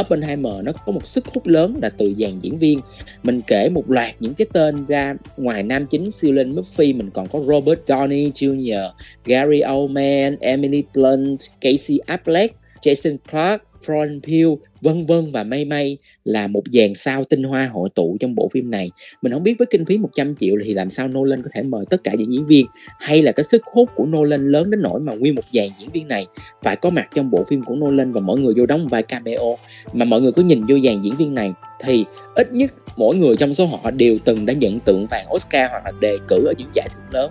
Oppenheimer 0.01 0.53
nó 0.63 0.73
có 0.87 0.93
một 0.93 1.07
sức 1.07 1.27
hút 1.27 1.47
lớn 1.47 1.77
là 1.83 1.89
từ 1.89 2.15
dàn 2.19 2.39
diễn 2.41 2.59
viên 2.59 2.81
mình 3.23 3.41
kể 3.47 3.69
một 3.69 3.91
loạt 3.91 4.15
những 4.21 4.35
cái 4.35 4.47
tên 4.53 4.87
ra 4.87 5.15
ngoài 5.37 5.63
nam 5.63 5.87
chính, 5.87 6.05
Cillian 6.21 6.55
Murphy, 6.55 6.93
mình 6.93 7.11
còn 7.11 7.27
có 7.29 7.41
Robert 7.41 7.81
Downey 7.87 8.33
Jr. 8.33 8.91
Gary 9.25 9.63
Oldman, 9.73 10.37
Emily 10.41 10.85
Blunt, 10.95 11.41
Casey 11.61 11.99
Affleck, 12.07 12.49
Jason 12.83 13.17
Clarke 13.31 13.65
Florence 13.87 14.21
Pugh 14.21 14.61
vân 14.81 15.07
vân 15.07 15.31
và 15.31 15.43
may 15.43 15.65
may 15.65 15.99
là 16.25 16.47
một 16.47 16.63
dàn 16.73 16.95
sao 16.95 17.25
tinh 17.25 17.43
hoa 17.43 17.71
hội 17.73 17.89
tụ 17.95 18.17
trong 18.21 18.35
bộ 18.35 18.49
phim 18.53 18.71
này. 18.71 18.91
Mình 19.23 19.33
không 19.33 19.43
biết 19.43 19.55
với 19.59 19.67
kinh 19.71 19.85
phí 19.85 19.99
100 19.99 20.37
triệu 20.37 20.55
thì 20.65 20.75
làm 20.75 20.91
sao 20.91 21.09
Nolan 21.09 21.43
có 21.43 21.49
thể 21.53 21.63
mời 21.63 21.85
tất 21.91 22.05
cả 22.05 22.15
những 22.19 22.33
diễn 22.33 22.47
viên, 22.47 22.67
hay 23.01 23.23
là 23.23 23.33
cái 23.33 23.45
sức 23.45 23.63
hút 23.75 23.91
của 23.95 24.07
Nolan 24.07 24.51
lớn 24.51 24.71
đến 24.71 24.83
nỗi 24.83 25.01
mà 25.01 25.15
nguyên 25.15 25.35
một 25.35 25.45
dàn 25.53 25.67
diễn 25.79 25.91
viên 25.91 26.09
này 26.09 26.27
phải 26.63 26.77
có 26.77 26.91
mặt 26.91 27.09
trong 27.15 27.31
bộ 27.31 27.45
phim 27.45 27.63
của 27.63 27.75
Nolan 27.75 28.13
và 28.13 28.21
mọi 28.21 28.39
người 28.39 28.55
vô 28.57 28.67
đóng 28.67 28.89
vai 28.89 29.03
cameo? 29.03 29.57
Mà 29.93 30.05
mọi 30.05 30.21
người 30.21 30.33
có 30.33 30.43
nhìn 30.43 30.61
vô 30.69 30.79
dàn 30.85 31.01
diễn 31.01 31.17
viên 31.17 31.35
này 31.35 31.53
thì 31.85 32.05
ít 32.35 32.53
nhất 32.53 32.73
mỗi 32.97 33.17
người 33.17 33.37
trong 33.37 33.55
số 33.55 33.67
họ 33.67 33.91
đều 33.91 34.17
từng 34.25 34.47
đã 34.47 34.55
nhận 34.55 34.81
tượng 34.81 35.07
vàng 35.07 35.27
Oscar 35.35 35.71
hoặc 35.71 35.83
là 35.85 35.93
đề 36.01 36.17
cử 36.29 36.47
ở 36.47 36.55
những 36.59 36.69
giải 36.75 36.89
thưởng 36.95 37.21
lớn. 37.21 37.31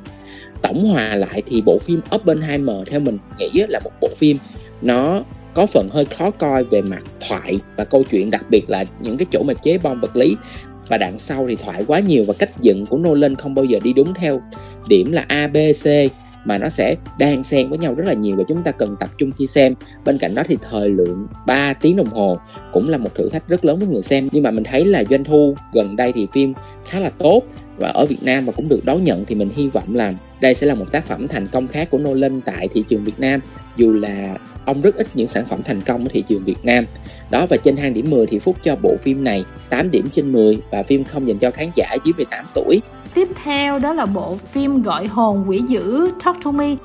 Tổng 0.61 0.87
hòa 0.87 1.15
lại 1.15 1.43
thì 1.45 1.61
bộ 1.65 1.79
phim 1.79 2.01
Oppenheimer 2.15 2.75
theo 2.87 2.99
mình 2.99 3.17
nghĩ 3.37 3.49
là 3.69 3.79
một 3.83 3.91
bộ 4.01 4.09
phim 4.17 4.37
nó 4.81 5.23
có 5.53 5.65
phần 5.65 5.89
hơi 5.91 6.05
khó 6.05 6.31
coi 6.31 6.63
về 6.63 6.81
mặt 6.81 7.03
thoại 7.27 7.59
và 7.75 7.83
câu 7.83 8.03
chuyện, 8.03 8.31
đặc 8.31 8.45
biệt 8.49 8.69
là 8.69 8.83
những 8.99 9.17
cái 9.17 9.25
chỗ 9.31 9.43
mà 9.43 9.53
chế 9.53 9.77
bom 9.77 9.99
vật 9.99 10.15
lý. 10.15 10.35
Và 10.87 10.97
đằng 10.97 11.19
sau 11.19 11.45
thì 11.47 11.55
thoại 11.55 11.83
quá 11.87 11.99
nhiều 11.99 12.23
và 12.27 12.33
cách 12.39 12.49
dựng 12.61 12.85
của 12.85 12.97
Nolan 12.97 13.35
không 13.35 13.55
bao 13.55 13.65
giờ 13.65 13.79
đi 13.83 13.93
đúng 13.93 14.13
theo 14.13 14.41
điểm 14.89 15.11
là 15.11 15.25
A, 15.27 15.47
B, 15.47 15.57
C, 15.83 15.87
mà 16.45 16.57
nó 16.57 16.69
sẽ 16.69 16.95
đan 17.19 17.43
xen 17.43 17.69
với 17.69 17.77
nhau 17.77 17.93
rất 17.93 18.03
là 18.07 18.13
nhiều 18.13 18.35
và 18.35 18.43
chúng 18.47 18.63
ta 18.63 18.71
cần 18.71 18.95
tập 18.99 19.09
trung 19.17 19.31
khi 19.31 19.47
xem. 19.47 19.75
Bên 20.05 20.17
cạnh 20.17 20.35
đó 20.35 20.43
thì 20.47 20.57
thời 20.69 20.87
lượng 20.87 21.27
3 21.47 21.73
tiếng 21.73 21.95
đồng 21.95 22.07
hồ 22.07 22.39
cũng 22.73 22.89
là 22.89 22.97
một 22.97 23.15
thử 23.15 23.29
thách 23.29 23.47
rất 23.47 23.65
lớn 23.65 23.79
với 23.79 23.87
người 23.87 24.01
xem. 24.01 24.29
Nhưng 24.31 24.43
mà 24.43 24.51
mình 24.51 24.63
thấy 24.63 24.85
là 24.85 25.03
doanh 25.09 25.23
thu 25.23 25.55
gần 25.73 25.95
đây 25.95 26.11
thì 26.13 26.27
phim 26.33 26.53
khá 26.85 26.99
là 26.99 27.09
tốt 27.09 27.41
và 27.79 27.89
ở 27.89 28.05
Việt 28.05 28.23
Nam 28.23 28.45
và 28.45 28.51
cũng 28.51 28.69
được 28.69 28.85
đón 28.85 29.03
nhận 29.03 29.25
thì 29.25 29.35
mình 29.35 29.49
hy 29.55 29.67
vọng 29.67 29.95
là 29.95 30.13
đây 30.41 30.53
sẽ 30.53 30.67
là 30.67 30.73
một 30.73 30.85
tác 30.91 31.05
phẩm 31.05 31.27
thành 31.27 31.47
công 31.47 31.67
khác 31.67 31.89
của 31.91 31.97
Nolan 31.97 32.41
tại 32.41 32.67
thị 32.67 32.83
trường 32.87 33.03
Việt 33.03 33.19
Nam. 33.19 33.39
Dù 33.77 33.93
là 33.93 34.37
ông 34.65 34.81
rất 34.81 34.95
ít 34.95 35.07
những 35.13 35.27
sản 35.27 35.45
phẩm 35.45 35.63
thành 35.63 35.81
công 35.81 36.03
ở 36.03 36.09
thị 36.11 36.23
trường 36.27 36.43
Việt 36.43 36.57
Nam. 36.63 36.85
Đó, 37.29 37.45
và 37.49 37.57
trên 37.57 37.75
thang 37.75 37.93
điểm 37.93 38.09
10 38.09 38.25
thì 38.27 38.39
Phúc 38.39 38.57
cho 38.63 38.75
bộ 38.75 38.95
phim 39.01 39.23
này 39.23 39.43
8 39.69 39.91
điểm 39.91 40.09
trên 40.11 40.31
10 40.31 40.59
và 40.71 40.83
phim 40.83 41.03
không 41.03 41.27
dành 41.27 41.37
cho 41.37 41.51
khán 41.51 41.69
giả 41.75 41.95
dưới 42.05 42.13
18 42.17 42.45
tuổi. 42.53 42.81
Tiếp 43.13 43.27
theo 43.43 43.79
đó 43.79 43.93
là 43.93 44.05
bộ 44.05 44.35
phim 44.35 44.83
gọi 44.83 45.07
hồn 45.07 45.45
quỷ 45.47 45.61
dữ, 45.67 46.11
Talk 46.25 46.37
to 46.43 46.51
Me 46.51 46.75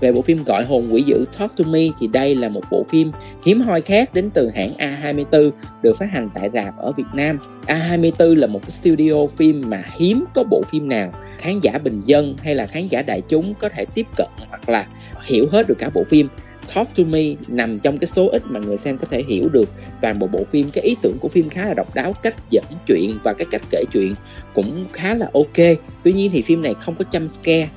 về 0.00 0.12
bộ 0.12 0.22
phim 0.22 0.44
gọi 0.44 0.64
hồn 0.64 0.88
quỷ 0.90 1.02
dữ 1.02 1.24
Talk 1.38 1.56
to 1.56 1.64
Me 1.64 1.80
thì 2.00 2.06
đây 2.06 2.34
là 2.34 2.48
một 2.48 2.62
bộ 2.70 2.84
phim 2.88 3.12
hiếm 3.44 3.60
hoi 3.60 3.80
khác 3.80 4.14
đến 4.14 4.30
từ 4.30 4.50
hãng 4.54 4.70
A24 4.78 5.50
được 5.82 5.98
phát 5.98 6.10
hành 6.10 6.28
tại 6.34 6.50
rạp 6.54 6.78
ở 6.78 6.92
Việt 6.92 7.04
Nam. 7.14 7.38
A24 7.66 8.34
là 8.36 8.46
một 8.46 8.60
cái 8.62 8.70
studio 8.70 9.26
phim 9.36 9.62
mà 9.66 9.82
hiếm 9.98 10.24
có 10.34 10.44
bộ 10.44 10.62
phim 10.70 10.88
nào 10.88 11.12
khán 11.38 11.60
giả 11.60 11.78
bình 11.78 12.02
dân 12.04 12.36
hay 12.42 12.54
là 12.54 12.66
khán 12.66 12.86
giả 12.86 13.02
đại 13.02 13.22
chúng 13.28 13.54
có 13.54 13.68
thể 13.68 13.84
tiếp 13.94 14.06
cận 14.16 14.28
hoặc 14.48 14.68
là 14.68 14.86
hiểu 15.24 15.44
hết 15.52 15.68
được 15.68 15.78
cả 15.78 15.90
bộ 15.94 16.04
phim. 16.04 16.28
Talk 16.74 16.96
to 16.96 17.04
Me 17.04 17.22
nằm 17.48 17.78
trong 17.78 17.98
cái 17.98 18.08
số 18.08 18.28
ít 18.28 18.42
mà 18.46 18.60
người 18.60 18.76
xem 18.76 18.98
có 18.98 19.06
thể 19.10 19.22
hiểu 19.28 19.48
được 19.52 19.68
toàn 20.00 20.18
bộ 20.18 20.26
bộ 20.26 20.44
phim 20.44 20.70
cái 20.72 20.84
ý 20.84 20.96
tưởng 21.02 21.16
của 21.20 21.28
phim 21.28 21.48
khá 21.48 21.66
là 21.66 21.74
độc 21.74 21.94
đáo, 21.94 22.12
cách 22.22 22.34
dẫn 22.50 22.64
chuyện 22.86 23.18
và 23.22 23.32
cái 23.32 23.46
cách 23.50 23.62
kể 23.70 23.84
chuyện 23.92 24.14
cũng 24.54 24.84
khá 24.92 25.14
là 25.14 25.30
ok 25.32 25.78
tuy 26.02 26.12
nhiên 26.12 26.30
thì 26.30 26.42
phim 26.42 26.62
này 26.62 26.74
không 26.74 26.94
có 26.94 27.04
jump 27.10 27.26
scare 27.26 27.68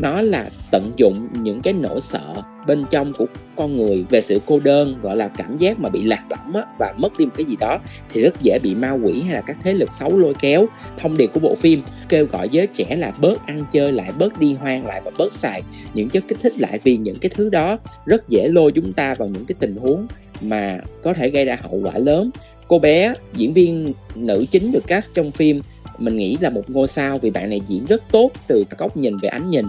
nó 0.00 0.22
là 0.22 0.50
tận 0.70 0.92
dụng 0.96 1.28
những 1.32 1.60
cái 1.60 1.72
nỗi 1.72 2.00
sợ 2.00 2.34
bên 2.66 2.84
trong 2.90 3.12
của 3.12 3.26
con 3.56 3.76
người 3.76 4.04
về 4.10 4.20
sự 4.20 4.40
cô 4.46 4.60
đơn 4.64 4.98
gọi 5.02 5.16
là 5.16 5.28
cảm 5.28 5.58
giác 5.58 5.80
mà 5.80 5.88
bị 5.88 6.02
lạc 6.02 6.24
lõng 6.30 6.52
á, 6.54 6.62
và 6.78 6.94
mất 6.96 7.18
đi 7.18 7.24
một 7.24 7.32
cái 7.36 7.44
gì 7.44 7.56
đó 7.60 7.78
thì 8.12 8.20
rất 8.20 8.40
dễ 8.40 8.58
bị 8.62 8.74
ma 8.74 8.90
quỷ 8.90 9.22
hay 9.22 9.34
là 9.34 9.40
các 9.40 9.56
thế 9.62 9.72
lực 9.72 9.92
xấu 9.92 10.18
lôi 10.18 10.34
kéo. 10.40 10.66
Thông 10.96 11.16
điệp 11.16 11.30
của 11.32 11.40
bộ 11.40 11.54
phim 11.54 11.82
kêu 12.08 12.26
gọi 12.26 12.48
giới 12.48 12.66
trẻ 12.66 12.96
là 12.96 13.12
bớt 13.20 13.46
ăn 13.46 13.64
chơi 13.72 13.92
lại 13.92 14.12
bớt 14.18 14.40
đi 14.40 14.54
hoang 14.54 14.86
lại 14.86 15.00
và 15.04 15.10
bớt 15.18 15.34
xài 15.34 15.62
những 15.94 16.08
chất 16.08 16.24
kích 16.28 16.38
thích 16.40 16.52
lại 16.58 16.80
vì 16.84 16.96
những 16.96 17.16
cái 17.16 17.30
thứ 17.34 17.48
đó. 17.48 17.78
Rất 18.06 18.28
dễ 18.28 18.48
lôi 18.48 18.72
chúng 18.72 18.92
ta 18.92 19.14
vào 19.18 19.28
những 19.28 19.44
cái 19.44 19.56
tình 19.58 19.76
huống 19.76 20.06
mà 20.42 20.80
có 21.02 21.14
thể 21.14 21.30
gây 21.30 21.44
ra 21.44 21.58
hậu 21.62 21.80
quả 21.84 21.98
lớn. 21.98 22.30
Cô 22.68 22.78
bé 22.78 23.12
diễn 23.34 23.52
viên 23.52 23.92
nữ 24.14 24.44
chính 24.50 24.72
được 24.72 24.86
cast 24.86 25.14
trong 25.14 25.32
phim 25.32 25.60
mình 25.98 26.16
nghĩ 26.16 26.36
là 26.40 26.50
một 26.50 26.70
ngôi 26.70 26.88
sao 26.88 27.18
vì 27.22 27.30
bạn 27.30 27.50
này 27.50 27.60
diễn 27.66 27.84
rất 27.84 28.02
tốt 28.12 28.30
từ 28.46 28.64
góc 28.78 28.96
nhìn 28.96 29.16
về 29.16 29.28
ánh 29.28 29.50
nhìn, 29.50 29.66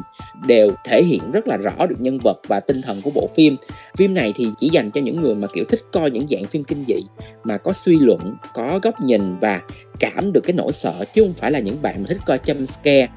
đều 0.47 0.71
thể 0.85 1.03
hiện 1.03 1.31
rất 1.31 1.47
là 1.47 1.57
rõ 1.57 1.85
được 1.85 1.95
nhân 1.99 2.17
vật 2.23 2.37
và 2.47 2.59
tinh 2.59 2.81
thần 2.81 2.97
của 3.03 3.11
bộ 3.15 3.29
phim. 3.35 3.55
Phim 3.97 4.13
này 4.13 4.33
thì 4.35 4.47
chỉ 4.59 4.69
dành 4.69 4.91
cho 4.91 5.01
những 5.01 5.21
người 5.21 5.35
mà 5.35 5.47
kiểu 5.53 5.65
thích 5.69 5.81
coi 5.91 6.11
những 6.11 6.27
dạng 6.29 6.43
phim 6.43 6.63
kinh 6.63 6.83
dị, 6.87 7.01
mà 7.43 7.57
có 7.57 7.73
suy 7.73 7.97
luận, 7.99 8.35
có 8.53 8.79
góc 8.83 9.01
nhìn 9.01 9.39
và 9.39 9.61
cảm 9.99 10.33
được 10.33 10.41
cái 10.43 10.53
nỗi 10.53 10.73
sợ 10.73 10.93
chứ 11.13 11.23
không 11.23 11.33
phải 11.33 11.51
là 11.51 11.59
những 11.59 11.81
bạn 11.81 11.95
mà 11.99 12.05
thích 12.07 12.21
coi 12.25 12.37
jump 12.37 12.65
scare. 12.65 13.07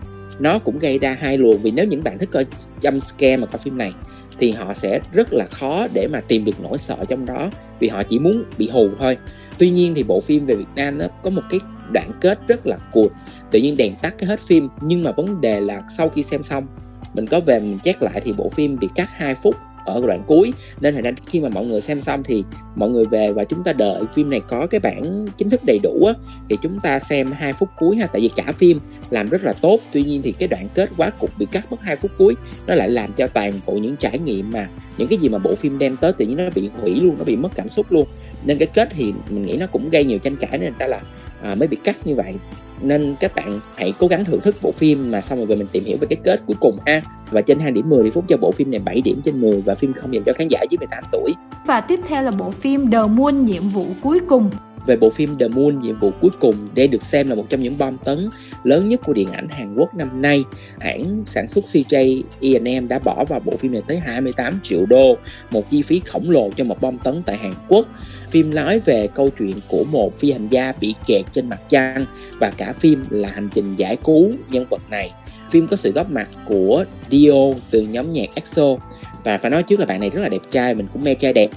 Nó 0.40 0.59
cũng 0.59 0.78
gây 0.78 0.99
ra 0.99 1.16
hai 1.21 1.38
luồng 1.38 1.59
vì 1.62 1.71
nếu 1.71 1.85
những 1.85 2.04
bạn 2.04 2.19
thích 2.19 2.28
coi 2.33 2.47
jump 2.81 2.99
scare 2.99 3.37
mà 3.37 3.47
coi 3.47 3.59
phim 3.59 3.78
này 3.78 3.92
thì 4.38 4.50
họ 4.50 4.75
sẽ 4.75 5.00
rất 5.12 5.33
là 5.33 5.45
khó 5.45 5.87
để 5.95 6.09
mà 6.12 6.21
tìm 6.21 6.45
được 6.45 6.62
nỗi 6.62 6.78
sợ 6.78 6.97
trong 7.09 7.26
đó 7.26 7.50
vì 7.81 7.88
họ 7.88 8.02
chỉ 8.02 8.19
muốn 8.19 8.45
bị 8.59 8.69
hù 8.69 8.88
thôi. 8.99 9.16
Tuy 9.59 9.71
nhiên 9.71 9.95
thì 9.95 10.02
bộ 10.02 10.21
phim 10.21 10.47
về 10.47 10.54
Việt 10.54 10.64
Nam 10.75 10.99
nó 10.99 11.07
có 11.23 11.31
một 11.31 11.42
cái 11.50 11.61
đoạn 11.93 12.11
kết 12.21 12.39
rất 12.49 12.67
là 12.67 12.77
cuột 12.93 13.13
tự 13.51 13.59
nhiên 13.59 13.77
đèn 13.77 13.93
tắt 14.03 14.15
cái 14.19 14.29
hết 14.29 14.41
phim, 14.47 14.69
nhưng 14.81 15.03
mà 15.03 15.13
vấn 15.13 15.41
đề 15.41 15.61
là 15.61 15.83
sau 15.97 16.09
khi 16.09 16.23
xem 16.23 16.43
xong, 16.43 16.67
mình 17.15 17.27
có 17.27 17.41
về 17.41 17.61
mình 17.61 17.79
check 17.85 18.03
lại 18.03 18.21
thì 18.25 18.33
bộ 18.39 18.49
phim 18.49 18.79
bị 18.79 18.89
cắt 18.95 19.09
2 19.13 19.35
phút 19.35 19.57
ở 19.85 20.03
đoạn 20.07 20.23
cuối. 20.27 20.53
Nên 20.81 20.95
thành 20.95 21.03
ra 21.03 21.11
khi 21.27 21.41
mà 21.41 21.49
mọi 21.49 21.67
người 21.67 21.81
xem 21.81 22.01
xong 22.01 22.23
thì 22.23 22.45
mọi 22.77 22.91
người 22.91 23.05
về 23.05 23.33
và 23.33 23.45
chúng 23.45 23.65
ta 23.65 23.73
đợi 23.73 24.03
phim 24.15 24.31
này 24.31 24.41
có 24.49 24.67
cái 24.67 24.81
bản 24.81 25.27
chính 25.39 25.51
thức 25.51 25.61
đầy 25.67 25.79
đủ 25.83 26.05
á, 26.05 26.15
thì 26.49 26.57
chúng 26.63 26.81
ta 26.81 26.99
xem 26.99 27.33
hai 27.33 27.53
phút 27.53 27.69
cuối 27.79 27.97
ha. 27.97 28.07
Tại 28.07 28.23
vì 28.23 28.31
cả 28.37 28.53
phim 28.53 28.79
làm 29.11 29.29
rất 29.29 29.45
là 29.45 29.53
tốt, 29.63 29.81
tuy 29.93 30.03
nhiên 30.03 30.23
thì 30.23 30.33
cái 30.33 30.49
đoạn 30.49 30.67
kết 30.75 30.91
quá 30.97 31.11
cục 31.11 31.39
bị 31.39 31.47
cắt 31.53 31.67
mất 31.71 31.81
hai 31.81 31.97
phút 31.97 32.11
cuối, 32.19 32.35
nó 32.67 32.75
lại 32.75 32.91
làm 32.91 33.13
cho 33.13 33.27
toàn 33.27 33.53
bộ 33.67 33.73
những 33.73 33.97
trải 33.97 34.19
nghiệm 34.19 34.51
mà 34.51 34.69
những 34.99 35.09
cái 35.09 35.19
gì 35.19 35.29
mà 35.29 35.39
bộ 35.39 35.55
phim 35.55 35.79
đem 35.79 35.97
tới 35.97 36.13
tự 36.13 36.27
nhiên 36.27 36.37
nó 36.37 36.45
bị 36.55 36.71
hủy 36.81 37.01
luôn, 37.01 37.15
nó 37.19 37.25
bị 37.25 37.37
mất 37.37 37.49
cảm 37.55 37.69
xúc 37.69 37.87
luôn. 37.93 38.07
Nên 38.45 38.59
cái 38.59 38.69
kết 38.75 38.89
thì 38.91 39.13
mình 39.31 39.47
nghĩ 39.47 39.57
nó 39.61 39.67
cũng 39.67 39.91
gây 39.91 40.05
nhiều 40.05 40.19
tranh 40.19 40.37
cãi 40.37 40.59
nên 40.59 40.75
ta 40.75 40.87
là 40.87 41.01
à, 41.43 41.55
mới 41.55 41.69
bị 41.69 41.77
cắt 41.85 41.97
như 42.05 42.15
vậy. 42.15 42.35
Nên 42.83 43.15
các 43.21 43.35
bạn 43.35 43.61
hãy 43.77 43.93
cố 43.99 44.07
gắng 44.07 44.25
thưởng 44.25 44.41
thức 44.41 44.57
bộ 44.63 44.73
phim 44.73 45.11
mà 45.11 45.21
xong 45.21 45.39
rồi 45.39 45.47
về 45.47 45.57
mình 45.57 45.67
tìm 45.73 45.85
hiểu 45.85 45.97
về 46.01 46.07
cái 46.11 46.17
kết 46.25 46.41
cuối 46.47 46.57
cùng 46.61 46.79
ha. 46.87 47.03
Và 47.31 47.41
trên 47.41 47.59
2 47.59 47.71
điểm 47.71 47.91
10 47.91 48.05
thì 48.05 48.11
Phúc 48.11 48.25
cho 48.29 48.37
bộ 48.37 48.51
phim 48.51 48.71
này 48.71 48.81
7 48.85 49.01
điểm 49.05 49.21
trên 49.25 49.41
10 49.41 49.61
và 49.61 49.75
phim 49.75 49.93
không 49.93 50.15
dành 50.15 50.25
cho 50.25 50.33
khán 50.33 50.49
giả 50.49 50.61
dưới 50.71 50.79
18 50.79 51.05
tuổi. 51.13 51.35
Và 51.67 51.81
tiếp 51.81 52.01
theo 52.09 52.23
là 52.23 52.31
bộ 52.39 52.51
phim 52.51 52.91
The 52.91 52.99
Moon 53.09 53.45
nhiệm 53.45 53.63
vụ 53.63 53.87
cuối 54.03 54.21
cùng. 54.29 54.51
Về 54.87 54.97
bộ 54.97 55.11
phim 55.11 55.39
The 55.39 55.49
Moon 55.49 55.81
nhiệm 55.81 55.99
vụ 55.99 56.11
cuối 56.21 56.31
cùng 56.41 56.55
đây 56.75 56.89
được 56.89 57.03
xem 57.03 57.29
là 57.29 57.35
một 57.35 57.47
trong 57.49 57.63
những 57.63 57.79
bom 57.79 57.99
tấn 58.05 58.29
lớn 58.65 58.89
nhất 58.89 59.01
của 59.05 59.13
điện 59.13 59.29
ảnh 59.33 59.49
Hàn 59.49 59.75
Quốc 59.75 59.95
năm 59.95 60.23
nay. 60.23 60.45
Hãng 60.81 61.23
sản 61.27 61.49
xuất 61.49 61.65
CJ 61.65 62.23
E&M 62.41 62.89
đã 62.89 62.99
bỏ 62.99 63.25
vào 63.29 63.41
bộ 63.41 63.53
phim 63.57 63.73
này 63.73 63.83
tới 63.87 63.99
28 63.99 64.61
triệu 64.63 64.87
đô 64.87 65.17
một 65.51 65.71
chi 65.71 65.83
phí 65.83 66.01
khổng 66.07 66.31
lồ 66.31 66.51
cho 66.57 66.65
một 66.65 66.81
bom 66.81 66.99
tấn 66.99 67.23
tại 67.27 67.37
Hàn 67.37 67.53
Quốc 67.69 67.87
phim 68.33 68.55
nói 68.55 68.79
về 68.79 69.09
câu 69.15 69.31
chuyện 69.39 69.57
của 69.69 69.85
một 69.91 70.19
phi 70.19 70.33
hành 70.33 70.49
gia 70.49 70.73
bị 70.81 70.95
kẹt 71.07 71.25
trên 71.33 71.49
mặt 71.49 71.61
trăng 71.69 72.07
và 72.41 72.53
cả 72.57 72.73
phim 72.73 73.05
là 73.11 73.29
hành 73.29 73.49
trình 73.55 73.75
giải 73.77 73.97
cứu 74.05 74.31
nhân 74.51 74.67
vật 74.71 74.83
này. 74.91 75.11
Phim 75.51 75.67
có 75.67 75.77
sự 75.77 75.93
góp 75.93 76.11
mặt 76.11 76.29
của 76.45 76.85
Dio 77.11 77.33
từ 77.71 77.81
nhóm 77.81 78.12
nhạc 78.12 78.29
EXO. 78.35 78.77
Và 79.25 79.39
phải 79.39 79.51
nói 79.51 79.62
trước 79.62 79.81
là 79.81 79.87
bạn 79.87 80.01
này 80.01 80.11
rất 80.11 80.21
là 80.21 80.29
đẹp 80.29 80.41
trai 80.51 80.75
mình 80.75 80.87
cũng 80.93 81.03
mê 81.05 81.15
trai 81.15 81.33
đẹp. 81.33 81.51